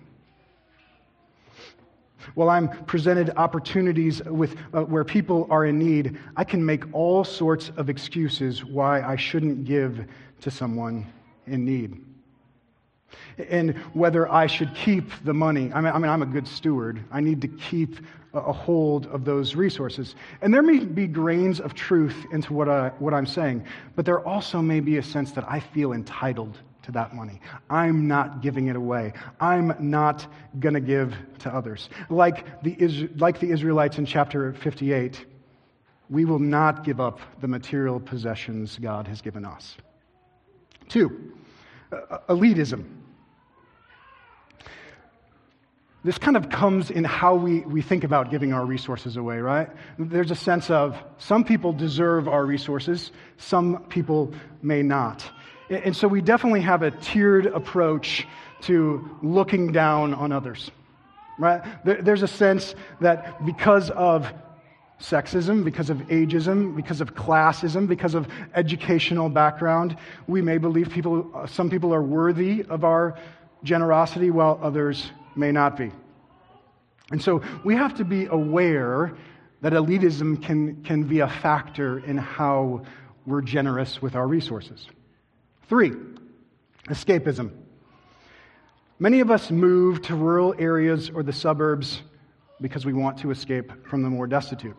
While 2.35 2.49
I'm 2.49 2.67
presented 2.83 3.31
opportunities 3.37 4.21
with, 4.25 4.57
uh, 4.73 4.83
where 4.83 5.05
people 5.05 5.47
are 5.49 5.65
in 5.65 5.79
need, 5.79 6.19
I 6.35 6.43
can 6.43 6.65
make 6.65 6.83
all 6.93 7.23
sorts 7.23 7.71
of 7.77 7.89
excuses 7.89 8.65
why 8.65 9.01
I 9.01 9.15
shouldn't 9.15 9.63
give 9.63 10.05
to 10.41 10.51
someone 10.51 11.07
in 11.47 11.63
need 11.63 12.03
and 13.37 13.77
whether 13.93 14.31
I 14.31 14.47
should 14.47 14.73
keep 14.75 15.11
the 15.23 15.33
money. 15.33 15.71
I 15.73 15.81
mean, 15.81 15.93
I 15.93 15.97
mean, 15.97 16.09
I'm 16.09 16.21
a 16.21 16.27
good 16.27 16.47
steward. 16.47 17.03
I 17.11 17.21
need 17.21 17.41
to 17.41 17.47
keep 17.47 17.97
a 18.33 18.53
hold 18.53 19.07
of 19.07 19.25
those 19.25 19.55
resources. 19.55 20.15
And 20.41 20.53
there 20.53 20.61
may 20.61 20.79
be 20.79 21.07
grains 21.07 21.59
of 21.59 21.73
truth 21.73 22.25
into 22.31 22.53
what, 22.53 22.69
I, 22.69 22.89
what 22.99 23.13
I'm 23.13 23.25
saying, 23.25 23.65
but 23.95 24.05
there 24.05 24.25
also 24.25 24.61
may 24.61 24.79
be 24.79 24.97
a 24.97 25.03
sense 25.03 25.31
that 25.33 25.49
I 25.49 25.59
feel 25.59 25.91
entitled 25.91 26.57
to 26.83 26.91
that 26.93 27.13
money. 27.13 27.41
I'm 27.69 28.07
not 28.07 28.41
giving 28.41 28.67
it 28.67 28.75
away. 28.75 29.13
I'm 29.39 29.75
not 29.79 30.25
going 30.59 30.73
to 30.73 30.81
give 30.81 31.15
to 31.39 31.53
others. 31.53 31.89
Like 32.09 32.63
the, 32.63 33.09
like 33.17 33.39
the 33.39 33.51
Israelites 33.51 33.97
in 33.97 34.05
chapter 34.05 34.53
58, 34.53 35.25
we 36.09 36.25
will 36.25 36.39
not 36.39 36.83
give 36.83 36.99
up 36.99 37.19
the 37.39 37.47
material 37.47 37.99
possessions 37.99 38.77
God 38.79 39.07
has 39.07 39.21
given 39.21 39.45
us. 39.45 39.77
Two, 40.89 41.33
elitism 42.29 42.85
this 46.03 46.17
kind 46.17 46.35
of 46.35 46.49
comes 46.49 46.89
in 46.89 47.03
how 47.03 47.35
we, 47.35 47.59
we 47.61 47.81
think 47.81 48.03
about 48.03 48.31
giving 48.31 48.53
our 48.53 48.65
resources 48.65 49.17
away, 49.17 49.37
right? 49.37 49.69
There's 49.99 50.31
a 50.31 50.35
sense 50.35 50.69
of 50.69 50.97
some 51.19 51.43
people 51.43 51.73
deserve 51.73 52.27
our 52.27 52.45
resources, 52.45 53.11
some 53.37 53.85
people 53.89 54.33
may 54.63 54.81
not. 54.81 55.23
And 55.69 55.95
so 55.95 56.07
we 56.07 56.21
definitely 56.21 56.61
have 56.61 56.81
a 56.81 56.91
tiered 56.91 57.45
approach 57.45 58.27
to 58.61 59.17
looking 59.21 59.71
down 59.71 60.13
on 60.13 60.31
others, 60.31 60.71
right? 61.37 61.61
There's 61.85 62.23
a 62.23 62.27
sense 62.27 62.75
that 62.99 63.45
because 63.45 63.89
of 63.91 64.31
sexism, 64.99 65.63
because 65.63 65.89
of 65.89 65.97
ageism, 66.07 66.75
because 66.75 67.01
of 67.01 67.15
classism, 67.15 67.87
because 67.87 68.13
of 68.13 68.27
educational 68.53 69.29
background. 69.29 69.97
We 70.27 70.41
may 70.41 70.59
believe 70.59 70.89
people, 70.91 71.29
uh, 71.33 71.47
some 71.47 71.71
people 71.71 71.93
are 71.93 72.03
worthy 72.03 72.63
of 72.69 72.83
our 72.83 73.17
generosity 73.63 74.29
while 74.29 74.59
others 74.61 75.11
may 75.35 75.51
not 75.51 75.77
be. 75.77 75.91
And 77.11 77.21
so 77.21 77.41
we 77.63 77.75
have 77.75 77.95
to 77.95 78.05
be 78.05 78.25
aware 78.25 79.13
that 79.61 79.73
elitism 79.73 80.41
can, 80.41 80.83
can 80.83 81.03
be 81.03 81.19
a 81.19 81.27
factor 81.27 81.99
in 81.99 82.17
how 82.17 82.83
we're 83.25 83.41
generous 83.41 84.01
with 84.01 84.15
our 84.15 84.27
resources. 84.27 84.87
Three, 85.69 85.91
escapism. 86.87 87.51
Many 88.99 89.19
of 89.19 89.31
us 89.31 89.51
move 89.51 90.01
to 90.03 90.15
rural 90.15 90.55
areas 90.57 91.09
or 91.09 91.23
the 91.23 91.33
suburbs 91.33 92.01
because 92.61 92.85
we 92.85 92.93
want 92.93 93.17
to 93.19 93.31
escape 93.31 93.87
from 93.87 94.03
the 94.03 94.09
more 94.09 94.27
destitute. 94.27 94.75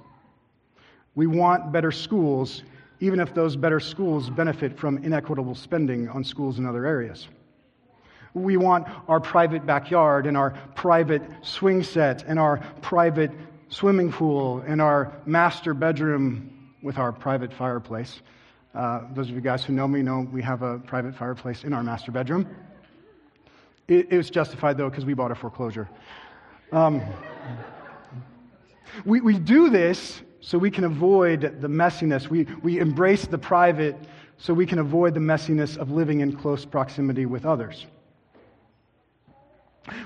We 1.15 1.27
want 1.27 1.73
better 1.73 1.93
schools, 1.93 2.63
even 3.01 3.21
if 3.21 3.35
those 3.35 3.57
better 3.57 3.81
schools 3.81 4.31
benefit 4.31 4.79
from 4.79 4.99
inequitable 4.99 5.55
spending 5.55 6.09
on 6.09 6.25
schools 6.25 6.59
in 6.59 6.67
other 6.67 6.87
areas. 6.87 7.29
We 8.35 8.57
want 8.57 8.87
our 9.09 9.21
private 9.21 9.67
backyard 9.67 10.27
and 10.27 10.37
our 10.37 10.51
private 10.75 11.23
swing 11.43 11.83
set 11.83 12.25
and 12.25 12.39
our 12.39 12.59
private 12.81 13.31
swimming 13.69 14.13
pool 14.13 14.63
and 14.67 14.81
our 14.81 15.13
master 15.27 15.75
bedroom 15.75 16.73
with 16.83 16.99
our 16.99 17.13
private 17.13 17.53
fireplace. 17.53 18.21
Uh, 18.75 19.03
those 19.15 19.29
of 19.29 19.35
you 19.35 19.41
guys 19.41 19.65
who 19.65 19.73
know 19.73 19.87
me 19.87 20.03
know 20.03 20.27
we 20.33 20.43
have 20.43 20.63
a 20.63 20.79
private 20.79 21.15
fireplace 21.15 21.65
in 21.65 21.73
our 21.73 21.83
master 21.83 22.11
bedroom. 22.11 22.47
It, 23.89 24.09
it 24.11 24.17
was 24.17 24.31
justified, 24.31 24.79
though, 24.79 24.89
because 24.89 25.05
we 25.05 25.15
bought 25.15 25.31
a 25.31 25.35
foreclosure. 25.35 25.89
Um, 26.71 27.03
we, 29.05 29.21
we 29.21 29.39
do 29.39 29.69
this 29.69 30.23
so 30.41 30.57
we 30.59 30.71
can 30.71 30.85
avoid 30.85 31.61
the 31.61 31.69
messiness. 31.69 32.29
We, 32.29 32.47
we 32.63 32.79
embrace 32.79 33.27
the 33.27 33.39
private 33.39 33.97
so 34.39 34.55
we 34.55 34.67
can 34.67 34.79
avoid 34.79 35.15
the 35.15 35.21
messiness 35.21 35.77
of 35.77 35.91
living 35.91 36.21
in 36.21 36.37
close 36.37 36.65
proximity 36.65 37.27
with 37.27 37.45
others. 37.45 37.87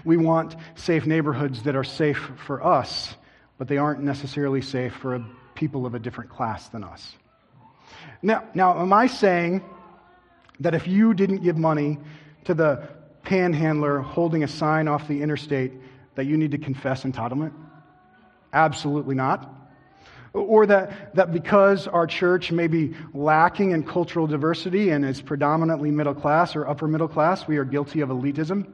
We 0.04 0.16
want 0.16 0.56
safe 0.74 1.06
neighborhoods 1.06 1.62
that 1.64 1.76
are 1.76 1.84
safe 1.84 2.30
for 2.46 2.64
us, 2.64 3.14
but 3.58 3.68
they 3.68 3.78
aren't 3.78 4.02
necessarily 4.02 4.62
safe 4.62 4.94
for 4.94 5.24
people 5.54 5.86
of 5.86 5.94
a 5.94 5.98
different 5.98 6.30
class 6.30 6.68
than 6.68 6.84
us. 6.84 7.14
Now, 8.22 8.44
now, 8.54 8.80
am 8.80 8.92
I 8.92 9.06
saying 9.06 9.62
that 10.60 10.74
if 10.74 10.86
you 10.86 11.14
didn't 11.14 11.42
give 11.42 11.56
money 11.56 11.98
to 12.44 12.54
the 12.54 12.88
panhandler 13.22 14.00
holding 14.00 14.44
a 14.44 14.48
sign 14.48 14.88
off 14.88 15.08
the 15.08 15.22
interstate 15.22 15.72
that 16.14 16.24
you 16.24 16.36
need 16.36 16.52
to 16.52 16.58
confess 16.58 17.04
entitlement? 17.04 17.52
Absolutely 18.52 19.14
not. 19.14 19.52
Or 20.32 20.66
that, 20.66 21.14
that 21.14 21.32
because 21.32 21.86
our 21.86 22.06
church 22.06 22.52
may 22.52 22.66
be 22.66 22.94
lacking 23.14 23.70
in 23.72 23.84
cultural 23.84 24.26
diversity 24.26 24.90
and 24.90 25.04
is 25.04 25.22
predominantly 25.22 25.90
middle 25.90 26.14
class 26.14 26.54
or 26.56 26.68
upper 26.68 26.86
middle 26.86 27.08
class, 27.08 27.48
we 27.48 27.56
are 27.56 27.64
guilty 27.64 28.00
of 28.00 28.10
elitism? 28.10 28.66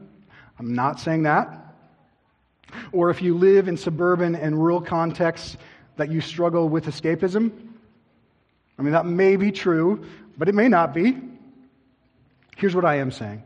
I'm 0.63 0.75
not 0.75 1.01
saying 1.01 1.25
that. 1.25 1.75
Or 2.93 3.11
if 3.11 3.21
you 3.21 3.37
live 3.37 3.67
in 3.67 3.77
suburban 3.77 4.37
and 4.37 4.57
rural 4.57 4.81
contexts, 4.81 5.57
that 5.97 6.11
you 6.11 6.21
struggle 6.21 6.69
with 6.69 6.87
escapism? 6.87 7.51
I 8.79 8.83
mean, 8.83 8.93
that 8.93 9.05
may 9.05 9.37
be 9.37 9.51
true, 9.51 10.05
but 10.39 10.49
it 10.49 10.55
may 10.55 10.69
not 10.69 10.95
be. 10.95 11.21
Here's 12.57 12.77
what 12.77 12.85
I 12.85 12.97
am 12.97 13.11
saying 13.11 13.43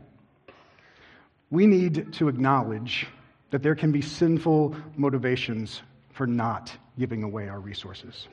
we 1.49 1.65
need 1.65 2.13
to 2.13 2.27
acknowledge 2.27 3.07
that 3.49 3.63
there 3.63 3.75
can 3.75 3.91
be 3.91 4.01
sinful 4.01 4.75
motivations 4.95 5.81
for 6.11 6.27
not 6.27 6.71
giving 6.99 7.23
away 7.23 7.49
our 7.49 7.59
resources, 7.59 8.27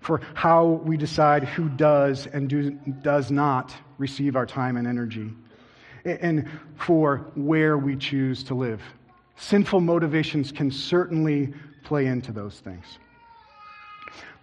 for 0.00 0.22
how 0.32 0.64
we 0.64 0.96
decide 0.96 1.44
who 1.44 1.68
does 1.68 2.26
and 2.26 2.48
do, 2.48 2.70
does 2.70 3.30
not 3.30 3.74
receive 3.98 4.34
our 4.34 4.46
time 4.46 4.76
and 4.76 4.86
energy, 4.86 5.30
and 6.04 6.48
for 6.76 7.26
where 7.34 7.78
we 7.78 7.96
choose 7.96 8.44
to 8.44 8.54
live. 8.54 8.80
Sinful 9.36 9.80
motivations 9.80 10.52
can 10.52 10.70
certainly 10.70 11.52
play 11.82 12.06
into 12.06 12.32
those 12.32 12.60
things. 12.60 12.98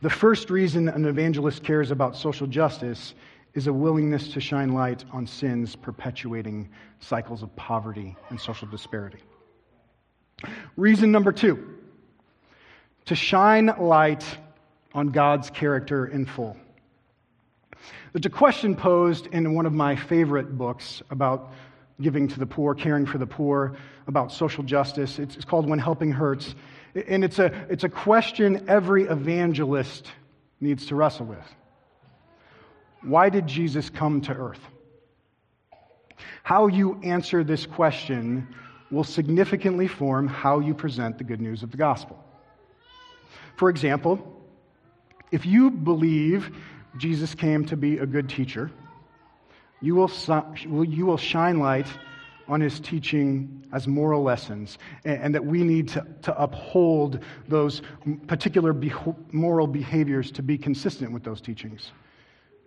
The 0.02 0.10
first 0.10 0.50
reason 0.50 0.89
an 0.89 1.06
evangelist 1.06 1.63
cares 1.63 1.91
about 1.91 2.15
social 2.15 2.47
justice 2.47 3.13
is 3.54 3.67
a 3.67 3.74
willingness 3.74 4.30
to 4.30 4.39
shine 4.39 4.74
light 4.74 5.06
on 5.12 5.28
sins 5.28 5.76
perpetuating 5.76 6.69
cycles 7.00 7.43
of 7.43 7.56
poverty 7.56 8.15
and 8.30 8.39
social 8.39 8.67
disparity. 8.67 9.19
Reason 10.76 11.12
number 11.12 11.32
two 11.32 11.78
to 13.06 13.15
shine 13.15 13.74
light 13.80 14.24
on 14.93 15.08
God's 15.10 15.50
character 15.50 16.06
in 16.06 16.26
full. 16.26 16.58
There's 18.13 18.26
a 18.26 18.30
question 18.30 18.76
posed 18.76 19.28
in 19.28 19.54
one 19.54 19.65
of 19.65 19.74
my 19.74 19.96
favorite 19.96 20.58
books 20.58 21.02
about 21.10 21.54
giving 22.02 22.28
to 22.28 22.39
the 22.39 22.46
poor, 22.46 22.76
caring 22.76 23.06
for 23.06 23.17
the 23.17 23.28
poor, 23.28 23.78
about 24.08 24.32
social 24.32 24.63
justice. 24.63 25.20
It's, 25.20 25.46
called 25.46 25.70
When 25.70 25.80
Helping 25.80 26.12
Hurts. 26.12 26.56
And 27.08 27.24
it's 27.24 27.39
a, 27.39 27.46
it's 27.70 27.84
a 27.84 27.89
question 27.89 28.65
every 28.67 29.04
evangelist 29.04 30.12
needs 30.60 30.88
to 30.88 30.96
wrestle 30.96 31.28
with. 31.28 31.56
Why 33.02 33.30
did 33.30 33.48
Jesus 33.48 33.89
come 33.89 34.22
to 34.22 34.34
earth? 34.34 34.60
How 36.44 36.67
you 36.67 37.00
answer 37.04 37.44
this 37.44 37.65
question 37.65 38.48
will 38.91 39.04
significantly 39.04 39.88
form 39.88 40.28
how 40.28 40.60
you 40.60 40.74
present 40.74 41.17
the 41.17 41.24
good 41.24 41.39
news 41.39 41.63
of 41.63 41.72
the 41.72 41.78
gospel. 41.78 42.22
For 43.56 43.70
example, 43.70 44.41
if 45.32 45.46
you 45.46 45.72
believe 45.72 46.56
Jesus 46.97 47.34
came 47.36 47.65
to 47.65 47.77
be 47.77 47.97
a 47.97 48.06
good 48.06 48.30
teacher, 48.30 48.71
you 49.82 49.95
will, 49.95 50.12
you 50.86 51.06
will 51.06 51.17
shine 51.17 51.60
light 51.60 51.88
on 52.47 52.60
his 52.60 52.80
teaching 52.80 53.65
as 53.71 53.88
moral 53.88 54.23
lessons, 54.23 54.77
and, 55.06 55.34
that 55.34 55.45
we 55.45 55.63
need 55.63 55.88
to, 55.88 56.06
to 56.23 56.41
uphold 56.41 57.19
those 57.47 57.82
particular 58.27 58.73
moral 59.32 59.67
behaviors 59.67 60.32
to 60.32 60.43
be 60.43 60.58
consistent 60.58 61.12
with 61.13 61.23
those 61.23 61.39
teachings. 61.39 61.91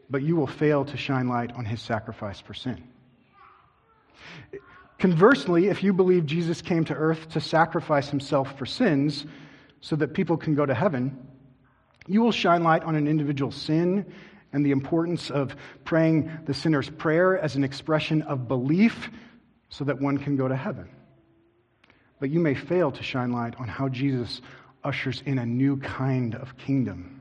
But 0.08 0.22
you 0.22 0.36
will 0.36 0.46
fail 0.46 0.84
to 0.86 0.96
shine 0.96 1.28
light 1.28 1.52
on 1.52 1.64
his 1.64 1.82
sacrifice 1.82 2.40
for 2.40 2.54
sin. 2.54 2.82
Conversely, 4.98 5.66
if 5.66 5.82
you 5.82 5.92
believe 5.92 6.24
Jesus 6.24 6.62
came 6.62 6.84
to 6.86 6.94
earth 6.94 7.28
to 7.30 7.40
sacrifice 7.40 8.08
himself 8.08 8.56
for 8.56 8.64
sins 8.64 9.26
so 9.80 9.96
that 9.96 10.14
people 10.14 10.38
can 10.38 10.54
go 10.54 10.64
to 10.64 10.72
heaven, 10.72 11.18
you 12.06 12.22
will 12.22 12.32
shine 12.32 12.62
light 12.62 12.82
on 12.84 12.94
an 12.94 13.08
individual's 13.08 13.56
sin 13.56 14.12
and 14.52 14.64
the 14.64 14.70
importance 14.70 15.30
of 15.30 15.56
praying 15.84 16.30
the 16.46 16.54
sinner's 16.54 16.88
prayer 16.88 17.38
as 17.38 17.56
an 17.56 17.64
expression 17.64 18.22
of 18.22 18.46
belief 18.46 19.10
so 19.68 19.84
that 19.84 20.00
one 20.00 20.18
can 20.18 20.36
go 20.36 20.46
to 20.46 20.56
heaven. 20.56 20.88
But 22.20 22.30
you 22.30 22.38
may 22.40 22.54
fail 22.54 22.92
to 22.92 23.02
shine 23.02 23.32
light 23.32 23.58
on 23.58 23.68
how 23.68 23.88
Jesus 23.88 24.40
ushers 24.84 25.22
in 25.26 25.38
a 25.38 25.46
new 25.46 25.78
kind 25.78 26.34
of 26.34 26.56
kingdom 26.56 27.20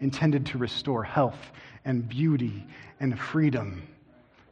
intended 0.00 0.46
to 0.46 0.58
restore 0.58 1.04
health 1.04 1.52
and 1.84 2.08
beauty 2.08 2.66
and 3.00 3.18
freedom 3.18 3.82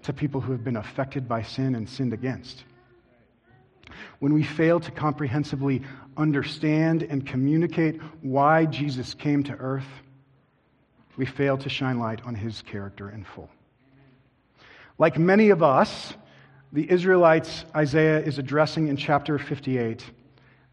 to 0.03 0.13
people 0.13 0.41
who 0.41 0.53
have 0.53 0.65
been 0.65 0.77
affected 0.77 1.29
by 1.29 1.43
sin 1.43 1.75
and 1.75 1.89
sinned 1.89 2.13
against. 2.13 2.65
When 4.19 4.35
we 4.35 4.43
fail 4.43 4.81
to 4.81 4.91
comprehensively 4.91 5.83
understand 6.17 7.03
and 7.03 7.27
communicate 7.27 8.01
why 8.23 8.67
Jesus 8.67 9.15
came 9.15 9.43
to 9.45 9.53
earth, 9.55 9.89
we 11.17 11.27
fail 11.27 11.59
to 11.59 11.69
shine 11.69 11.99
light 11.99 12.21
on 12.25 12.35
his 12.35 12.63
character 12.63 13.11
in 13.11 13.25
full. 13.25 13.51
Like 14.99 15.19
many 15.19 15.51
of 15.51 15.63
us, 15.63 16.15
the 16.73 16.91
Israelites 16.91 17.65
Isaiah 17.75 18.21
is 18.21 18.39
addressing 18.39 18.89
in 18.89 18.97
chapter 18.97 19.39
58, 19.39 20.05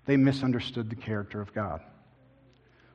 they 0.06 0.18
misunderstood 0.18 0.90
the 0.90 0.96
character 0.96 1.42
of 1.42 1.54
God. 1.54 1.82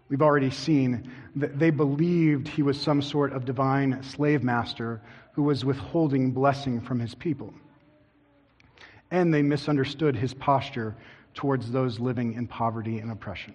We've 0.08 0.22
already 0.22 0.50
seen 0.50 1.10
that 1.36 1.58
they 1.58 1.70
believed 1.70 2.46
he 2.46 2.62
was 2.62 2.78
some 2.78 3.00
sort 3.00 3.32
of 3.32 3.46
divine 3.46 4.02
slave 4.02 4.42
master 4.42 5.00
who 5.32 5.42
was 5.42 5.64
withholding 5.64 6.32
blessing 6.32 6.80
from 6.80 7.00
his 7.00 7.14
people. 7.14 7.54
And 9.12 9.32
they 9.32 9.42
misunderstood 9.42 10.16
his 10.16 10.34
posture 10.34 10.96
towards 11.34 11.70
those 11.70 12.00
living 12.00 12.32
in 12.32 12.48
poverty 12.48 12.98
and 12.98 13.12
oppression. 13.12 13.54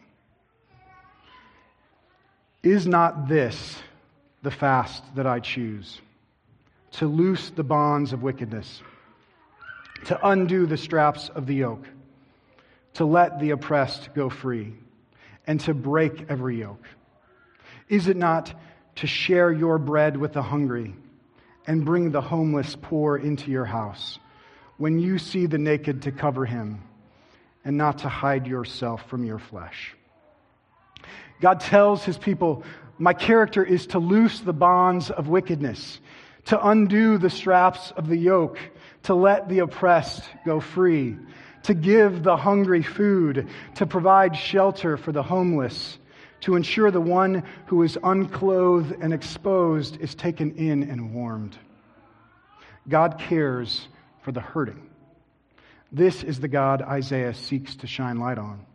Is 2.64 2.88
not 2.88 3.28
this 3.28 3.78
the 4.42 4.52
fast 4.52 5.04
that 5.16 5.28
I 5.28 5.42
choose? 5.42 6.00
To 6.94 7.08
loose 7.08 7.50
the 7.50 7.64
bonds 7.64 8.14
of 8.14 8.24
wickedness 8.24 8.82
to 10.06 10.28
undo 10.28 10.66
the 10.66 10.78
straps 10.78 11.30
of 11.30 11.46
the 11.46 11.56
yoke, 11.56 11.86
to 12.94 13.06
let 13.06 13.40
the 13.40 13.52
oppressed 13.52 14.14
go 14.14 14.30
free, 14.30 14.74
and 15.46 15.60
to 15.62 15.74
break 15.74 16.26
every 16.30 16.60
yoke? 16.60 16.84
Is 17.90 18.08
it 18.08 18.18
not 18.18 18.54
to 18.96 19.08
share 19.08 19.52
your 19.52 19.78
bread 19.78 20.18
with 20.18 20.34
the 20.34 20.42
hungry 20.42 20.96
and 21.66 21.86
bring 21.86 22.12
the 22.12 22.22
homeless 22.22 22.76
poor 22.82 23.18
into 23.18 23.52
your 23.52 23.66
house? 23.66 24.20
When 24.78 25.00
you 25.00 25.18
see 25.18 25.46
the 25.46 25.58
naked, 25.58 26.04
to 26.04 26.12
cover 26.12 26.46
him 26.46 26.82
and 27.66 27.78
not 27.78 28.00
to 28.00 28.10
hide 28.10 28.48
yourself 28.48 29.10
from 29.10 29.26
your 29.26 29.40
flesh. 29.40 29.96
God 31.42 31.60
tells 31.60 32.04
his 32.04 32.18
people, 32.18 32.64
My 32.98 33.14
character 33.14 33.64
is 33.64 33.88
to 33.88 34.00
loose 34.00 34.40
the 34.40 34.54
bonds 34.54 35.10
of 35.10 35.28
wickedness, 35.28 36.00
to 36.46 36.68
undo 36.68 37.18
the 37.18 37.30
straps 37.30 37.92
of 37.92 38.08
the 38.08 38.18
yoke, 38.18 38.60
to 39.04 39.16
let 39.16 39.50
the 39.50 39.60
oppressed 39.60 40.24
go 40.46 40.60
free, 40.60 41.18
to 41.64 41.74
give 41.74 42.24
the 42.24 42.38
hungry 42.38 42.84
food, 42.84 43.48
to 43.76 43.86
provide 43.86 44.36
shelter 44.36 44.96
for 44.96 45.12
the 45.12 45.24
homeless, 45.24 46.00
to 46.42 46.56
ensure 46.56 46.92
the 46.92 47.02
one 47.02 47.44
who 47.66 47.84
is 47.84 47.98
unclothed 48.04 48.96
and 49.02 49.14
exposed 49.14 50.00
is 50.00 50.16
taken 50.16 50.56
in 50.56 50.84
and 50.84 51.14
warmed. 51.14 51.58
God 52.88 53.20
cares 53.20 53.88
for 54.28 54.34
the 54.34 54.42
hurting. 54.42 54.90
This 55.90 56.22
is 56.22 56.42
the 56.42 56.50
God 56.50 56.82
Isaiah 56.82 57.34
seeks 57.34 57.78
to 57.78 57.88
shine 57.88 58.20
light 58.20 58.38
on. 58.38 58.66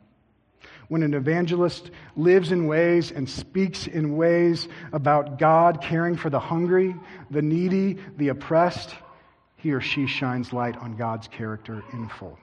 When 0.89 1.03
an 1.03 1.13
evangelist 1.13 1.91
lives 2.17 2.53
in 2.53 2.67
ways 2.67 3.13
and 3.13 3.29
speaks 3.29 3.87
in 3.87 4.17
ways 4.17 4.67
about 4.95 5.39
God 5.39 5.83
caring 5.83 6.17
for 6.17 6.31
the 6.31 6.41
hungry, 6.41 6.97
the 7.31 7.43
needy, 7.43 7.99
the 8.17 8.29
oppressed, 8.29 8.95
he 9.57 9.73
or 9.73 9.83
she 9.83 10.07
shines 10.07 10.55
light 10.55 10.79
on 10.79 10.97
God's 10.97 11.29
character 11.29 11.85
in 11.93 12.09
full. 12.09 12.39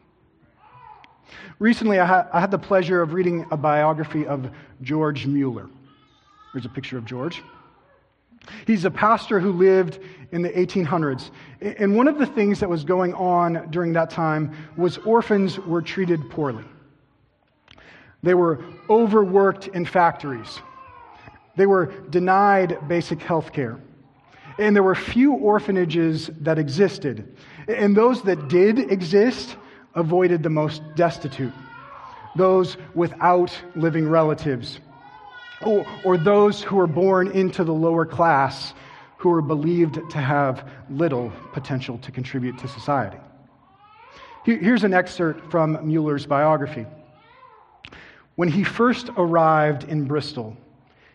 Recently, 1.57 1.97
I 1.97 2.05
had, 2.05 2.27
I 2.31 2.39
had 2.39 2.51
the 2.51 2.59
pleasure 2.59 3.01
of 3.01 3.13
reading 3.13 3.47
a 3.49 3.57
biography 3.57 4.27
of 4.27 4.51
George 4.83 5.25
Mueller. 5.25 5.67
Here's 6.53 6.67
a 6.67 6.69
picture 6.69 6.99
of 6.99 7.05
George. 7.05 7.41
He's 8.67 8.85
a 8.85 8.91
pastor 8.91 9.39
who 9.39 9.51
lived 9.51 9.99
in 10.31 10.41
the 10.41 10.49
1800s. 10.49 11.31
And 11.61 11.95
one 11.95 12.07
of 12.07 12.17
the 12.17 12.25
things 12.25 12.59
that 12.59 12.69
was 12.69 12.83
going 12.83 13.13
on 13.13 13.69
during 13.71 13.93
that 13.93 14.09
time 14.09 14.55
was 14.77 14.97
orphans 14.99 15.59
were 15.59 15.81
treated 15.81 16.29
poorly. 16.29 16.63
They 18.21 18.33
were 18.33 18.63
overworked 18.89 19.67
in 19.67 19.85
factories. 19.85 20.59
They 21.55 21.65
were 21.65 21.87
denied 22.09 22.87
basic 22.87 23.21
health 23.21 23.53
care. 23.53 23.79
And 24.57 24.75
there 24.75 24.83
were 24.83 24.95
few 24.95 25.33
orphanages 25.33 26.29
that 26.41 26.59
existed. 26.59 27.35
And 27.67 27.95
those 27.95 28.21
that 28.23 28.49
did 28.49 28.91
exist 28.91 29.55
avoided 29.95 30.43
the 30.43 30.49
most 30.49 30.81
destitute, 30.95 31.53
those 32.35 32.77
without 32.93 33.57
living 33.75 34.07
relatives, 34.07 34.79
or, 35.61 35.85
or 36.03 36.17
those 36.17 36.61
who 36.61 36.75
were 36.75 36.87
born 36.87 37.31
into 37.31 37.63
the 37.63 37.73
lower 37.73 38.05
class 38.05 38.73
who 39.17 39.29
were 39.29 39.41
believed 39.41 39.95
to 40.09 40.17
have 40.17 40.69
little 40.89 41.31
potential 41.51 41.97
to 41.99 42.11
contribute 42.11 42.57
to 42.57 42.67
society. 42.67 43.17
Here's 44.45 44.83
an 44.85 44.93
excerpt 44.93 45.51
from 45.51 45.77
Mueller's 45.85 46.25
biography. 46.25 46.85
When 48.35 48.47
he 48.47 48.63
first 48.63 49.09
arrived 49.17 49.83
in 49.83 50.05
Bristol, 50.05 50.55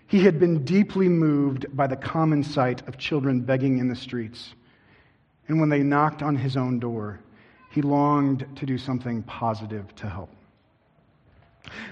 he 0.07 0.23
had 0.23 0.39
been 0.39 0.65
deeply 0.65 1.09
moved 1.09 1.75
by 1.75 1.87
the 1.87 1.97
common 1.97 2.45
sight 2.45 2.87
of 2.87 2.99
children 2.99 3.41
begging 3.41 3.79
in 3.79 3.89
the 3.89 3.97
streets. 3.97 4.55
And 5.49 5.59
when 5.59 5.71
they 5.71 5.83
knocked 5.83 6.23
on 6.23 6.37
his 6.37 6.57
own 6.57 6.79
door, 6.79 7.21
he 7.71 7.81
longed 7.81 8.47
to 8.57 8.67
do 8.67 8.77
something 8.77 9.23
positive 9.23 9.95
to 9.97 10.09
help. 10.09 10.31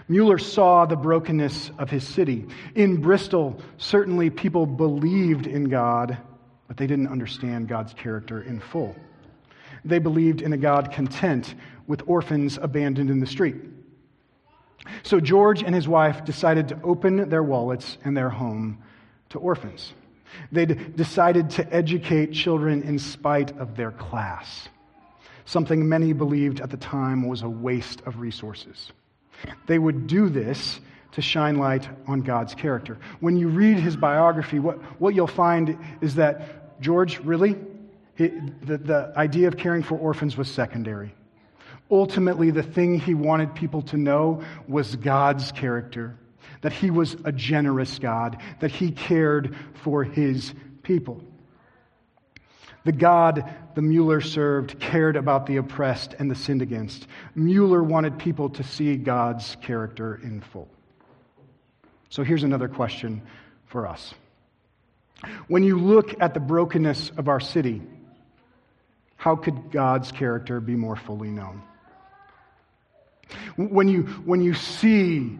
Mueller 0.09 0.39
saw 0.39 0.85
the 0.85 0.97
brokenness 0.97 1.71
of 1.79 1.91
his 1.91 2.07
city. 2.07 2.47
In 2.75 3.01
Bristol, 3.01 3.61
certainly 3.77 4.31
people 4.31 4.67
believed 4.67 5.47
in 5.47 5.65
God, 5.65 6.19
but 6.69 6.77
they 6.77 6.87
didn't 6.87 7.09
understand 7.09 7.69
God's 7.69 7.95
character 7.95 8.43
in 8.43 8.61
full. 8.61 8.97
They 9.85 9.99
believed 9.99 10.43
in 10.43 10.53
a 10.53 10.57
God 10.57 10.93
content 10.93 11.55
with 11.87 12.03
orphans 12.07 12.59
abandoned 12.61 13.11
in 13.11 13.21
the 13.21 13.27
street. 13.27 13.57
So 15.03 15.21
George 15.21 15.63
and 15.63 15.75
his 15.75 15.87
wife 15.89 16.25
decided 16.25 16.69
to 16.69 16.81
open 16.83 17.29
their 17.29 17.43
wallets 17.43 17.99
and 18.05 18.17
their 18.17 18.31
home 18.31 18.83
to 19.31 19.39
orphans. 19.39 19.93
They 20.51 20.67
decided 20.67 21.51
to 21.51 21.73
educate 21.73 22.33
children 22.33 22.83
in 22.83 22.99
spite 22.99 23.57
of 23.59 23.77
their 23.77 23.91
class, 23.91 24.69
something 25.45 25.89
many 25.89 26.13
believed 26.13 26.61
at 26.61 26.71
the 26.71 26.77
time 26.77 27.29
was 27.29 27.43
a 27.43 27.49
waste 27.49 28.01
of 28.07 28.19
resources. 28.19 28.93
They 29.67 29.79
would 29.79 30.07
do 30.07 30.29
this 30.29 30.81
to 31.13 31.23
shine 31.23 31.57
light 31.57 31.89
on 32.07 32.23
God's 32.23 32.55
character. 32.55 32.99
When 33.21 33.37
you 33.37 33.49
read 33.49 33.79
his 33.79 33.97
biography, 33.97 34.59
what, 34.59 34.79
what 35.01 35.15
you'll 35.15 35.27
find 35.27 35.79
is 36.01 36.15
that 36.17 36.81
George 36.81 37.19
really, 37.21 37.57
he, 38.17 38.29
the, 38.63 38.79
the 38.79 39.13
idea 39.17 39.49
of 39.49 39.57
caring 39.57 39.83
for 39.83 39.97
orphans 39.97 40.37
was 40.37 40.51
secondary. 40.51 41.15
Ultimately, 41.91 42.51
the 42.51 42.63
thing 42.63 42.99
he 42.99 43.15
wanted 43.15 43.55
people 43.55 43.83
to 43.83 43.99
know 43.99 44.43
was 44.67 44.97
God's 44.97 45.53
character, 45.53 46.17
that 46.63 46.73
he 46.73 46.91
was 46.91 47.17
a 47.25 47.33
generous 47.33 47.99
God, 47.99 48.41
that 48.61 48.71
he 48.71 48.91
cared 48.91 49.55
for 49.83 50.03
his 50.03 50.55
people. 50.83 51.23
The 52.85 52.93
God 52.93 53.55
the 53.75 53.83
Mueller 53.83 54.21
served 54.21 54.79
cared 54.81 55.17
about 55.17 55.47
the 55.47 55.57
oppressed 55.57 56.15
and 56.19 56.31
the 56.31 56.35
sinned 56.35 56.63
against. 56.63 57.07
Mueller 57.35 57.83
wanted 57.83 58.19
people 58.19 58.51
to 58.51 58.63
see 58.63 58.97
God's 58.97 59.57
character 59.63 60.21
in 60.23 60.41
full. 60.41 60.69
So 62.11 62.23
here's 62.23 62.43
another 62.43 62.69
question 62.69 63.23
for 63.67 63.87
us. 63.87 64.13
When 65.47 65.63
you 65.63 65.79
look 65.79 66.21
at 66.21 66.35
the 66.35 66.41
brokenness 66.41 67.13
of 67.17 67.29
our 67.29 67.41
city, 67.41 67.81
how 69.17 69.37
could 69.37 69.71
God's 69.71 70.11
character 70.11 70.61
be 70.61 70.75
more 70.75 70.97
fully 70.97 71.31
known? 71.31 71.63
When 73.57 73.89
you, 73.89 74.03
when 74.25 74.43
you 74.43 74.53
see 74.53 75.39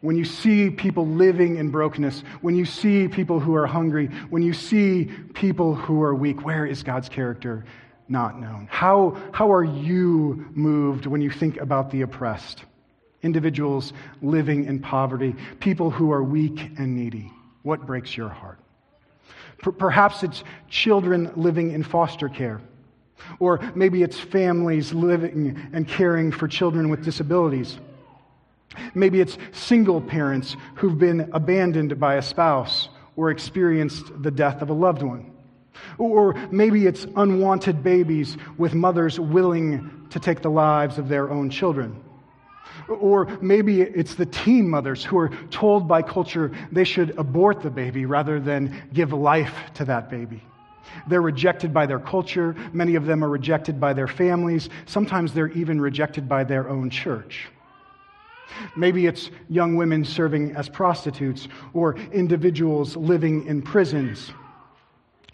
when 0.00 0.16
you 0.16 0.24
see 0.24 0.70
people 0.70 1.06
living 1.06 1.56
in 1.56 1.70
brokenness, 1.70 2.20
when 2.40 2.54
you 2.54 2.64
see 2.64 3.08
people 3.08 3.40
who 3.40 3.54
are 3.54 3.66
hungry, 3.66 4.08
when 4.30 4.42
you 4.42 4.52
see 4.52 5.10
people 5.34 5.74
who 5.74 6.02
are 6.02 6.14
weak, 6.14 6.44
where 6.44 6.66
is 6.66 6.82
God's 6.82 7.08
character 7.08 7.64
not 8.08 8.38
known? 8.38 8.68
How, 8.70 9.16
how 9.32 9.52
are 9.52 9.64
you 9.64 10.46
moved 10.52 11.06
when 11.06 11.20
you 11.20 11.30
think 11.30 11.56
about 11.56 11.90
the 11.90 12.02
oppressed? 12.02 12.64
Individuals 13.22 13.92
living 14.22 14.66
in 14.66 14.78
poverty, 14.78 15.34
people 15.60 15.90
who 15.90 16.12
are 16.12 16.22
weak 16.22 16.60
and 16.78 16.94
needy. 16.94 17.32
What 17.62 17.86
breaks 17.86 18.16
your 18.16 18.28
heart? 18.28 18.60
Perhaps 19.58 20.22
it's 20.22 20.44
children 20.68 21.32
living 21.34 21.72
in 21.72 21.82
foster 21.82 22.28
care. 22.28 22.60
Or 23.40 23.60
maybe 23.74 24.02
it's 24.02 24.20
families 24.20 24.92
living 24.92 25.70
and 25.72 25.88
caring 25.88 26.30
for 26.30 26.46
children 26.46 26.90
with 26.90 27.02
disabilities. 27.02 27.78
Maybe 28.94 29.20
it's 29.20 29.38
single 29.52 30.00
parents 30.00 30.56
who've 30.76 30.98
been 30.98 31.30
abandoned 31.32 31.98
by 31.98 32.16
a 32.16 32.22
spouse 32.22 32.88
or 33.16 33.30
experienced 33.30 34.04
the 34.22 34.30
death 34.30 34.62
of 34.62 34.70
a 34.70 34.74
loved 34.74 35.02
one. 35.02 35.32
Or 35.98 36.34
maybe 36.50 36.86
it's 36.86 37.06
unwanted 37.16 37.82
babies 37.82 38.36
with 38.56 38.74
mothers 38.74 39.18
willing 39.18 40.06
to 40.10 40.20
take 40.20 40.42
the 40.42 40.50
lives 40.50 40.98
of 40.98 41.08
their 41.08 41.30
own 41.30 41.50
children. 41.50 42.02
Or 42.88 43.26
maybe 43.40 43.80
it's 43.80 44.14
the 44.14 44.26
teen 44.26 44.68
mothers 44.68 45.04
who 45.04 45.18
are 45.18 45.30
told 45.50 45.88
by 45.88 46.02
culture 46.02 46.52
they 46.70 46.84
should 46.84 47.18
abort 47.18 47.62
the 47.62 47.70
baby 47.70 48.06
rather 48.06 48.38
than 48.38 48.88
give 48.92 49.12
life 49.12 49.54
to 49.74 49.84
that 49.86 50.10
baby. 50.10 50.42
They're 51.08 51.22
rejected 51.22 51.74
by 51.74 51.86
their 51.86 51.98
culture. 51.98 52.54
Many 52.72 52.94
of 52.94 53.06
them 53.06 53.24
are 53.24 53.28
rejected 53.28 53.80
by 53.80 53.92
their 53.92 54.08
families. 54.08 54.68
Sometimes 54.86 55.32
they're 55.32 55.48
even 55.48 55.80
rejected 55.80 56.28
by 56.28 56.44
their 56.44 56.68
own 56.68 56.90
church. 56.90 57.48
Maybe 58.76 59.06
it's 59.06 59.30
young 59.48 59.76
women 59.76 60.04
serving 60.04 60.54
as 60.54 60.68
prostitutes 60.68 61.48
or 61.72 61.96
individuals 62.12 62.96
living 62.96 63.46
in 63.46 63.62
prisons. 63.62 64.32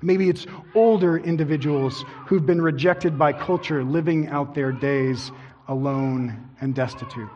Maybe 0.03 0.29
it's 0.29 0.47
older 0.75 1.19
individuals 1.19 2.05
who've 2.27 2.45
been 2.45 2.61
rejected 2.61 3.19
by 3.19 3.33
culture, 3.33 3.85
living 3.85 4.29
out 4.29 4.55
their 4.55 4.73
days 4.73 5.31
alone 5.69 6.51
and 6.61 6.75
destitute. 6.75 7.31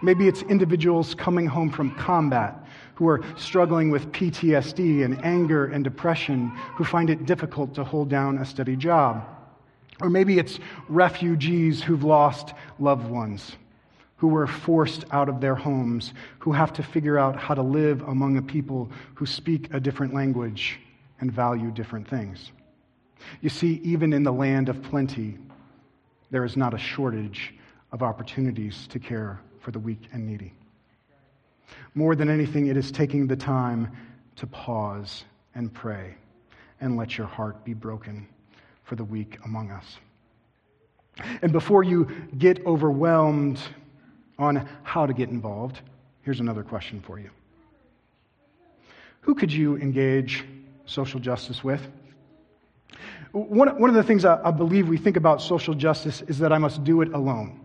Maybe 0.00 0.28
it's 0.28 0.42
individuals 0.42 1.14
coming 1.14 1.46
home 1.46 1.68
from 1.68 1.94
combat 1.96 2.54
who 2.94 3.08
are 3.08 3.22
struggling 3.36 3.90
with 3.90 4.12
PTSD 4.12 5.04
and 5.04 5.22
anger 5.24 5.66
and 5.66 5.82
depression, 5.82 6.48
who 6.76 6.84
find 6.84 7.10
it 7.10 7.26
difficult 7.26 7.74
to 7.74 7.84
hold 7.84 8.08
down 8.08 8.38
a 8.38 8.44
steady 8.44 8.76
job. 8.76 9.26
Or 10.00 10.08
maybe 10.08 10.38
it's 10.38 10.58
refugees 10.88 11.82
who've 11.82 12.04
lost 12.04 12.54
loved 12.78 13.08
ones 13.10 13.56
who 14.22 14.28
were 14.28 14.46
forced 14.46 15.04
out 15.10 15.28
of 15.28 15.40
their 15.40 15.56
homes, 15.56 16.14
who 16.38 16.52
have 16.52 16.72
to 16.72 16.80
figure 16.80 17.18
out 17.18 17.34
how 17.34 17.54
to 17.54 17.60
live 17.60 18.02
among 18.02 18.36
a 18.36 18.42
people 18.42 18.88
who 19.16 19.26
speak 19.26 19.74
a 19.74 19.80
different 19.80 20.14
language 20.14 20.78
and 21.18 21.32
value 21.32 21.72
different 21.72 22.06
things. 22.06 22.52
You 23.40 23.48
see, 23.48 23.80
even 23.82 24.12
in 24.12 24.22
the 24.22 24.32
land 24.32 24.68
of 24.68 24.80
plenty, 24.80 25.38
there 26.30 26.44
is 26.44 26.56
not 26.56 26.72
a 26.72 26.78
shortage 26.78 27.52
of 27.90 28.04
opportunities 28.04 28.86
to 28.90 29.00
care 29.00 29.40
for 29.58 29.72
the 29.72 29.80
weak 29.80 30.08
and 30.12 30.24
needy. 30.24 30.54
More 31.96 32.14
than 32.14 32.30
anything, 32.30 32.68
it 32.68 32.76
is 32.76 32.92
taking 32.92 33.26
the 33.26 33.34
time 33.34 33.90
to 34.36 34.46
pause 34.46 35.24
and 35.56 35.74
pray 35.74 36.14
and 36.80 36.96
let 36.96 37.18
your 37.18 37.26
heart 37.26 37.64
be 37.64 37.74
broken 37.74 38.28
for 38.84 38.94
the 38.94 39.02
weak 39.02 39.38
among 39.44 39.72
us. 39.72 39.98
And 41.42 41.50
before 41.50 41.82
you 41.82 42.06
get 42.38 42.64
overwhelmed 42.64 43.58
on 44.42 44.68
how 44.82 45.06
to 45.06 45.14
get 45.14 45.28
involved, 45.28 45.80
Here's 46.22 46.40
another 46.40 46.62
question 46.62 47.00
for 47.00 47.18
you 47.18 47.30
Who 49.22 49.34
could 49.34 49.52
you 49.52 49.76
engage 49.76 50.44
social 50.86 51.20
justice 51.20 51.62
with? 51.62 51.86
One, 53.32 53.80
one 53.80 53.90
of 53.90 53.96
the 53.96 54.02
things 54.02 54.24
I, 54.24 54.40
I 54.44 54.50
believe 54.50 54.88
we 54.88 54.98
think 54.98 55.16
about 55.16 55.40
social 55.40 55.74
justice 55.74 56.22
is 56.22 56.38
that 56.38 56.52
I 56.52 56.58
must 56.58 56.84
do 56.84 57.00
it 57.00 57.12
alone. 57.12 57.60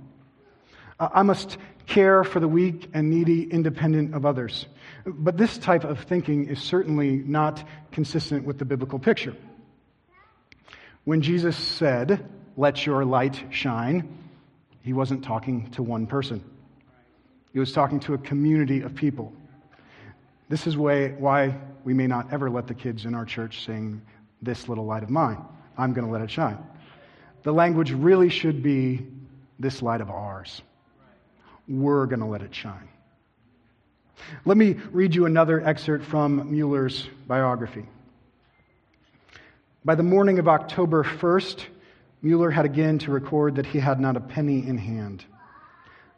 I 1.00 1.22
must 1.24 1.58
care 1.86 2.24
for 2.24 2.40
the 2.40 2.48
weak 2.48 2.90
and 2.94 3.10
needy 3.10 3.44
independent 3.44 4.16
of 4.16 4.26
others. 4.26 4.66
But 5.06 5.38
this 5.38 5.58
type 5.58 5.84
of 5.84 6.00
thinking 6.00 6.48
is 6.48 6.60
certainly 6.62 7.18
not 7.18 7.64
consistent 7.92 8.46
with 8.46 8.58
the 8.58 8.66
biblical 8.66 8.98
picture. 8.98 9.36
When 11.04 11.22
Jesus 11.22 11.56
said, 11.56 12.26
Let 12.56 12.86
your 12.86 13.06
light 13.06 13.44
shine, 13.52 14.18
he 14.82 14.94
wasn't 14.94 15.24
talking 15.24 15.70
to 15.72 15.84
one 15.84 16.08
person, 16.08 16.44
he 17.54 17.60
was 17.60 17.72
talking 17.72 18.00
to 18.02 18.14
a 18.14 18.18
community 18.18 18.82
of 18.82 18.94
people. 18.96 19.34
This 20.50 20.68
is 20.68 20.78
why 20.78 21.56
we 21.84 21.94
may 21.94 22.08
not 22.08 22.32
ever 22.32 22.50
let 22.50 22.68
the 22.68 22.74
kids 22.74 23.06
in 23.06 23.16
our 23.16 23.26
church 23.26 23.66
sing, 23.66 24.02
This 24.42 24.70
little 24.70 24.86
light 24.86 25.04
of 25.04 25.10
mine. 25.10 25.44
I'm 25.78 25.94
going 25.94 26.06
to 26.06 26.12
let 26.12 26.22
it 26.22 26.32
shine. 26.32 26.58
The 27.44 27.52
language 27.52 27.92
really 27.92 28.30
should 28.30 28.62
be, 28.64 29.06
This 29.60 29.82
light 29.82 30.02
of 30.02 30.10
ours 30.10 30.62
we're 31.68 32.06
going 32.06 32.20
to 32.20 32.26
let 32.26 32.42
it 32.42 32.54
shine. 32.54 32.88
Let 34.46 34.58
me 34.58 34.74
read 34.92 35.14
you 35.14 35.26
another 35.26 35.62
excerpt 35.62 36.06
from 36.06 36.50
Mueller's 36.52 37.08
biography. 37.28 37.86
By 39.86 39.96
the 39.96 40.04
morning 40.04 40.40
of 40.40 40.48
October 40.48 41.04
1st, 41.04 41.66
Mueller 42.22 42.50
had 42.50 42.66
again 42.66 42.98
to 43.00 43.12
record 43.12 43.56
that 43.56 43.66
he 43.66 43.80
had 43.80 44.00
not 44.00 44.18
a 44.18 44.20
penny 44.20 44.66
in 44.68 44.78
hand, 44.78 45.24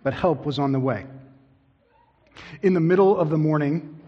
but 0.02 0.14
help 0.14 0.46
was 0.46 0.60
on 0.60 0.72
the 0.72 0.80
way. 0.80 1.06
In 2.62 2.74
the 2.74 2.80
middle 2.80 3.18
of 3.18 3.30
the 3.30 3.38
morning, 3.38 4.00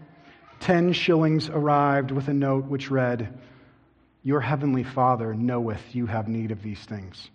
ten 0.60 0.92
shillings 0.92 1.48
arrived 1.48 2.10
with 2.10 2.28
a 2.28 2.34
note 2.34 2.66
which 2.66 2.90
read, 2.90 3.38
Your 4.22 4.40
heavenly 4.40 4.84
Father 4.84 5.34
knoweth 5.34 5.94
you 5.94 6.06
have 6.06 6.28
need 6.28 6.50
of 6.50 6.62
these 6.62 6.80
things. 6.80 7.30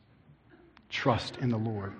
Trust 0.89 1.38
in 1.38 1.50
the 1.50 1.58
Lord. 1.58 1.93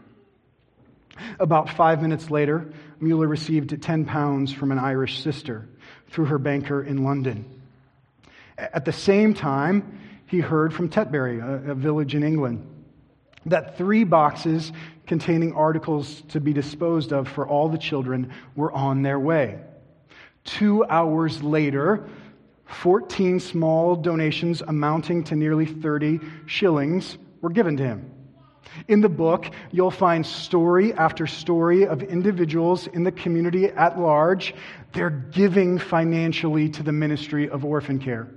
About 1.40 1.70
five 1.70 2.02
minutes 2.02 2.30
later, 2.30 2.72
Mueller 3.00 3.28
received 3.28 3.82
10 3.82 4.06
pounds 4.06 4.54
from 4.54 4.72
an 4.72 4.80
Irish 4.80 5.22
sister 5.24 5.68
through 6.10 6.26
her 6.26 6.38
banker 6.38 6.84
in 6.84 7.04
London. 7.04 7.46
At 8.58 8.86
the 8.86 8.94
same 8.94 9.34
time, 9.34 10.00
he 10.28 10.40
heard 10.40 10.74
from 10.74 10.90
Tetbury, 10.90 11.40
a, 11.40 11.72
a 11.72 11.76
village 11.76 12.16
in 12.16 12.24
England, 12.24 12.77
that 13.50 13.78
three 13.78 14.04
boxes 14.04 14.72
containing 15.06 15.54
articles 15.54 16.22
to 16.30 16.40
be 16.40 16.54
disposed 16.54 17.14
of 17.14 17.28
for 17.28 17.48
all 17.48 17.70
the 17.70 17.78
children 17.78 18.32
were 18.56 18.72
on 18.72 19.02
their 19.02 19.20
way. 19.20 19.60
Two 20.44 20.86
hours 20.86 21.42
later, 21.42 22.08
14 22.66 23.40
small 23.40 23.96
donations 23.96 24.62
amounting 24.62 25.24
to 25.26 25.36
nearly 25.36 25.66
30 25.66 26.20
shillings 26.46 27.18
were 27.42 27.50
given 27.50 27.78
to 27.78 27.84
him. 27.84 28.12
In 28.88 29.02
the 29.02 29.10
book, 29.10 29.50
you'll 29.72 29.92
find 29.92 30.26
story 30.26 30.94
after 30.94 31.26
story 31.26 31.88
of 31.88 32.04
individuals 32.04 32.88
in 32.88 33.04
the 33.04 33.12
community 33.12 33.68
at 33.68 34.00
large. 34.00 34.54
They're 34.94 35.10
giving 35.10 35.80
financially 35.80 36.70
to 36.70 36.84
the 36.84 36.92
ministry 36.92 37.50
of 37.50 37.66
orphan 37.66 38.00
care. 38.00 38.28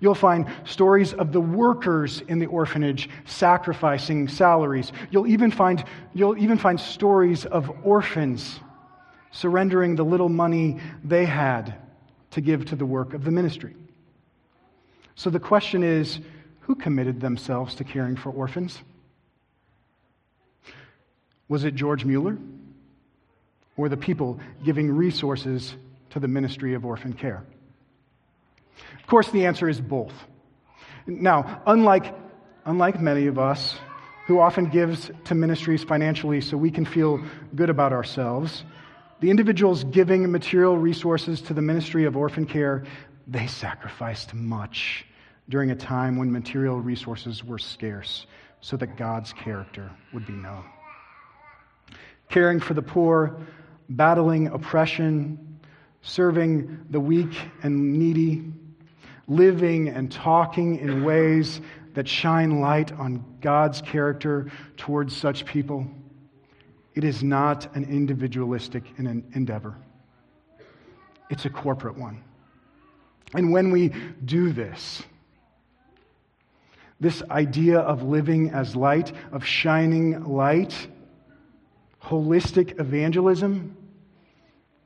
You'll 0.00 0.14
find 0.14 0.46
stories 0.64 1.12
of 1.14 1.32
the 1.32 1.40
workers 1.40 2.22
in 2.28 2.38
the 2.38 2.46
orphanage 2.46 3.08
sacrificing 3.24 4.28
salaries. 4.28 4.92
You'll 5.10 5.26
even 5.26 5.50
find, 5.50 5.84
you'll 6.14 6.38
even 6.38 6.58
find 6.58 6.78
stories 6.78 7.44
of 7.46 7.70
orphans 7.84 8.60
surrendering 9.30 9.96
the 9.96 10.04
little 10.04 10.28
money 10.28 10.80
they 11.04 11.24
had 11.24 11.74
to 12.32 12.40
give 12.40 12.66
to 12.66 12.76
the 12.76 12.86
work 12.86 13.14
of 13.14 13.24
the 13.24 13.30
ministry. 13.30 13.74
So 15.14 15.30
the 15.30 15.40
question 15.40 15.82
is 15.82 16.20
who 16.60 16.74
committed 16.74 17.20
themselves 17.20 17.74
to 17.76 17.84
caring 17.84 18.16
for 18.16 18.30
orphans? 18.30 18.80
Was 21.48 21.64
it 21.64 21.74
George 21.74 22.04
Mueller? 22.04 22.36
Or 23.76 23.88
the 23.88 23.96
people 23.96 24.40
giving 24.64 24.90
resources 24.90 25.76
to 26.10 26.18
the 26.18 26.28
ministry 26.28 26.74
of 26.74 26.84
orphan 26.84 27.12
care? 27.12 27.44
Of 29.06 29.10
course, 29.10 29.30
the 29.30 29.46
answer 29.46 29.68
is 29.68 29.80
both. 29.80 30.12
Now, 31.06 31.62
unlike, 31.64 32.12
unlike 32.64 33.00
many 33.00 33.28
of 33.28 33.38
us 33.38 33.78
who 34.26 34.40
often 34.40 34.68
gives 34.68 35.12
to 35.26 35.36
ministries 35.36 35.84
financially 35.84 36.40
so 36.40 36.56
we 36.56 36.72
can 36.72 36.84
feel 36.84 37.22
good 37.54 37.70
about 37.70 37.92
ourselves, 37.92 38.64
the 39.20 39.30
individuals 39.30 39.84
giving 39.84 40.30
material 40.32 40.76
resources 40.76 41.40
to 41.42 41.54
the 41.54 41.62
ministry 41.62 42.04
of 42.04 42.16
orphan 42.16 42.46
care, 42.46 42.84
they 43.28 43.46
sacrificed 43.46 44.34
much 44.34 45.06
during 45.48 45.70
a 45.70 45.76
time 45.76 46.16
when 46.16 46.32
material 46.32 46.80
resources 46.80 47.44
were 47.44 47.58
scarce 47.58 48.26
so 48.60 48.76
that 48.76 48.96
God's 48.96 49.32
character 49.32 49.92
would 50.12 50.26
be 50.26 50.32
known 50.32 50.64
caring 52.28 52.60
for 52.60 52.74
the 52.74 52.82
poor, 52.82 53.38
battling 53.88 54.48
oppression, 54.48 55.58
serving 56.02 56.86
the 56.90 57.00
weak 57.00 57.36
and 57.62 57.98
needy, 57.98 58.52
living 59.28 59.88
and 59.88 60.10
talking 60.10 60.78
in 60.78 61.04
ways 61.04 61.60
that 61.94 62.06
shine 62.06 62.60
light 62.60 62.92
on 62.92 63.24
God's 63.40 63.80
character 63.80 64.50
towards 64.76 65.16
such 65.16 65.44
people. 65.44 65.86
It 66.94 67.04
is 67.04 67.22
not 67.22 67.74
an 67.74 67.84
individualistic 67.84 68.84
endeavor, 68.98 69.76
it's 71.30 71.44
a 71.44 71.50
corporate 71.50 71.98
one. 71.98 72.22
And 73.34 73.52
when 73.52 73.72
we 73.72 73.92
do 74.24 74.52
this, 74.52 75.02
this 77.00 77.22
idea 77.30 77.80
of 77.80 78.02
living 78.02 78.50
as 78.50 78.76
light, 78.76 79.12
of 79.32 79.44
shining 79.44 80.24
light, 80.24 80.74
holistic 82.02 82.78
evangelism, 82.80 83.76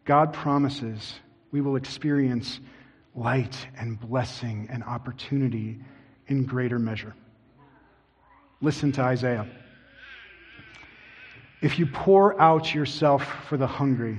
God 0.05 0.33
promises 0.33 1.15
we 1.53 1.61
will 1.61 1.77
experience 1.77 2.61
light 3.15 3.57
and 3.77 3.99
blessing 3.99 4.69
and 4.71 4.85
opportunity 4.85 5.81
in 6.27 6.45
greater 6.45 6.79
measure. 6.79 7.15
Listen 8.61 8.93
to 8.93 9.03
Isaiah. 9.03 9.47
If 11.63 11.79
you 11.79 11.87
pour 11.87 12.41
out 12.41 12.75
yourself 12.75 13.27
for 13.49 13.57
the 13.57 13.67
hungry 13.67 14.19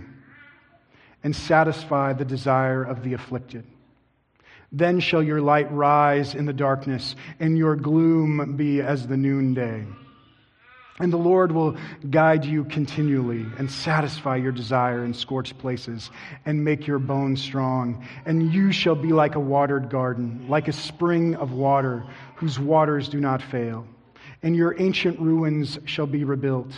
and 1.24 1.36
satisfy 1.36 2.14
the 2.14 2.26
desire 2.26 2.84
of 2.84 3.04
the 3.04 3.14
afflicted, 3.14 3.66
then 4.72 5.00
shall 5.00 5.22
your 5.22 5.42
light 5.42 5.72
rise 5.72 6.34
in 6.34 6.46
the 6.46 6.54
darkness 6.54 7.16
and 7.40 7.58
your 7.58 7.76
gloom 7.76 8.56
be 8.56 8.82
as 8.82 9.08
the 9.08 9.18
noonday. 9.18 9.86
And 11.02 11.12
the 11.12 11.18
Lord 11.18 11.52
will 11.52 11.78
guide 12.12 12.46
you 12.46 12.64
continually 12.64 13.44
and 13.58 13.72
satisfy 13.72 14.36
your 14.36 14.52
desire 14.52 15.04
in 15.04 15.16
scorched 15.16 15.58
places 15.58 16.12
and 16.46 16.64
make 16.64 16.86
your 16.86 17.00
bones 17.00 17.42
strong. 17.42 18.06
And 18.24 18.54
you 18.54 18.72
shall 18.72 18.94
be 18.94 19.12
like 19.12 19.34
a 19.34 19.40
watered 19.40 19.90
garden, 19.90 20.46
like 20.48 20.68
a 20.68 20.74
spring 20.74 21.36
of 21.36 21.54
water 21.54 22.06
whose 22.36 22.60
waters 22.60 23.10
do 23.10 23.20
not 23.20 23.42
fail. 23.42 23.88
And 24.44 24.56
your 24.56 24.80
ancient 24.80 25.20
ruins 25.20 25.80
shall 25.86 26.06
be 26.06 26.24
rebuilt. 26.24 26.72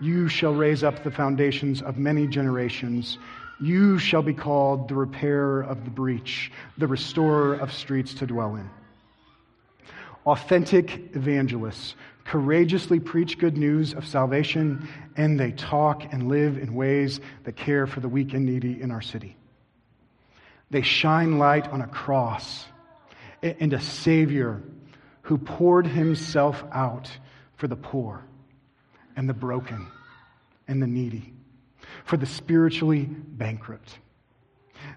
You 0.00 0.26
shall 0.26 0.52
raise 0.52 0.82
up 0.82 1.04
the 1.04 1.12
foundations 1.12 1.82
of 1.82 1.98
many 1.98 2.26
generations. 2.26 3.16
You 3.60 4.00
shall 4.00 4.22
be 4.22 4.34
called 4.34 4.88
the 4.88 4.96
repairer 4.96 5.62
of 5.62 5.84
the 5.84 5.90
breach, 5.90 6.50
the 6.78 6.88
restorer 6.88 7.54
of 7.54 7.72
streets 7.72 8.14
to 8.14 8.26
dwell 8.26 8.56
in. 8.56 8.68
Authentic 10.26 11.14
evangelists 11.14 11.94
courageously 12.26 13.00
preach 13.00 13.38
good 13.38 13.56
news 13.56 13.94
of 13.94 14.06
salvation, 14.06 14.88
and 15.16 15.38
they 15.38 15.52
talk 15.52 16.12
and 16.12 16.28
live 16.28 16.58
in 16.58 16.74
ways 16.74 17.20
that 17.44 17.56
care 17.56 17.86
for 17.86 18.00
the 18.00 18.08
weak 18.08 18.34
and 18.34 18.44
needy 18.44 18.80
in 18.80 18.90
our 18.90 19.00
city. 19.00 19.36
They 20.70 20.82
shine 20.82 21.38
light 21.38 21.68
on 21.68 21.80
a 21.80 21.86
cross 21.86 22.66
and 23.42 23.72
a 23.72 23.80
Savior 23.80 24.62
who 25.22 25.38
poured 25.38 25.86
himself 25.86 26.64
out 26.72 27.10
for 27.56 27.68
the 27.68 27.76
poor 27.76 28.24
and 29.14 29.28
the 29.28 29.34
broken 29.34 29.86
and 30.66 30.82
the 30.82 30.86
needy, 30.86 31.32
for 32.04 32.16
the 32.16 32.26
spiritually 32.26 33.04
bankrupt. 33.04 33.98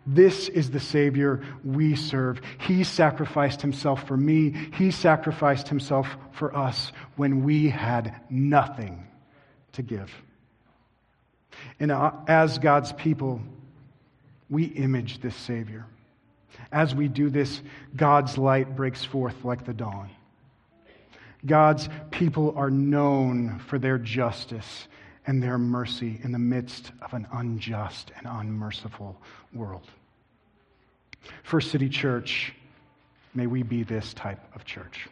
This 0.05 0.49
is 0.49 0.71
the 0.71 0.79
Savior 0.79 1.43
we 1.63 1.95
serve. 1.95 2.41
He 2.59 2.83
sacrificed 2.83 3.61
himself 3.61 4.07
for 4.07 4.17
me. 4.17 4.51
He 4.77 4.91
sacrificed 4.91 5.67
himself 5.67 6.07
for 6.31 6.55
us 6.55 6.91
when 7.15 7.43
we 7.43 7.69
had 7.69 8.15
nothing 8.29 9.07
to 9.73 9.81
give. 9.81 10.11
And 11.79 11.91
uh, 11.91 12.11
as 12.27 12.57
God's 12.57 12.91
people, 12.93 13.41
we 14.49 14.65
image 14.65 15.21
this 15.21 15.35
Savior. 15.35 15.85
As 16.71 16.93
we 16.95 17.07
do 17.07 17.29
this, 17.29 17.61
God's 17.95 18.37
light 18.37 18.75
breaks 18.75 19.03
forth 19.03 19.43
like 19.43 19.65
the 19.65 19.73
dawn. 19.73 20.09
God's 21.45 21.87
people 22.11 22.53
are 22.57 22.69
known 22.69 23.59
for 23.59 23.79
their 23.79 23.97
justice 23.97 24.87
and 25.29 25.43
their 25.43 25.59
mercy 25.59 26.19
in 26.23 26.31
the 26.31 26.39
midst 26.39 26.91
of 27.03 27.13
an 27.13 27.27
unjust 27.33 28.11
and 28.17 28.25
unmerciful 28.25 29.15
world. 29.53 29.87
First 31.43 31.69
City 31.69 31.87
Church, 31.87 32.51
may 33.35 33.45
we 33.45 33.61
be 33.61 33.83
this 33.83 34.11
type 34.15 34.39
of 34.55 34.65
church. 34.65 35.07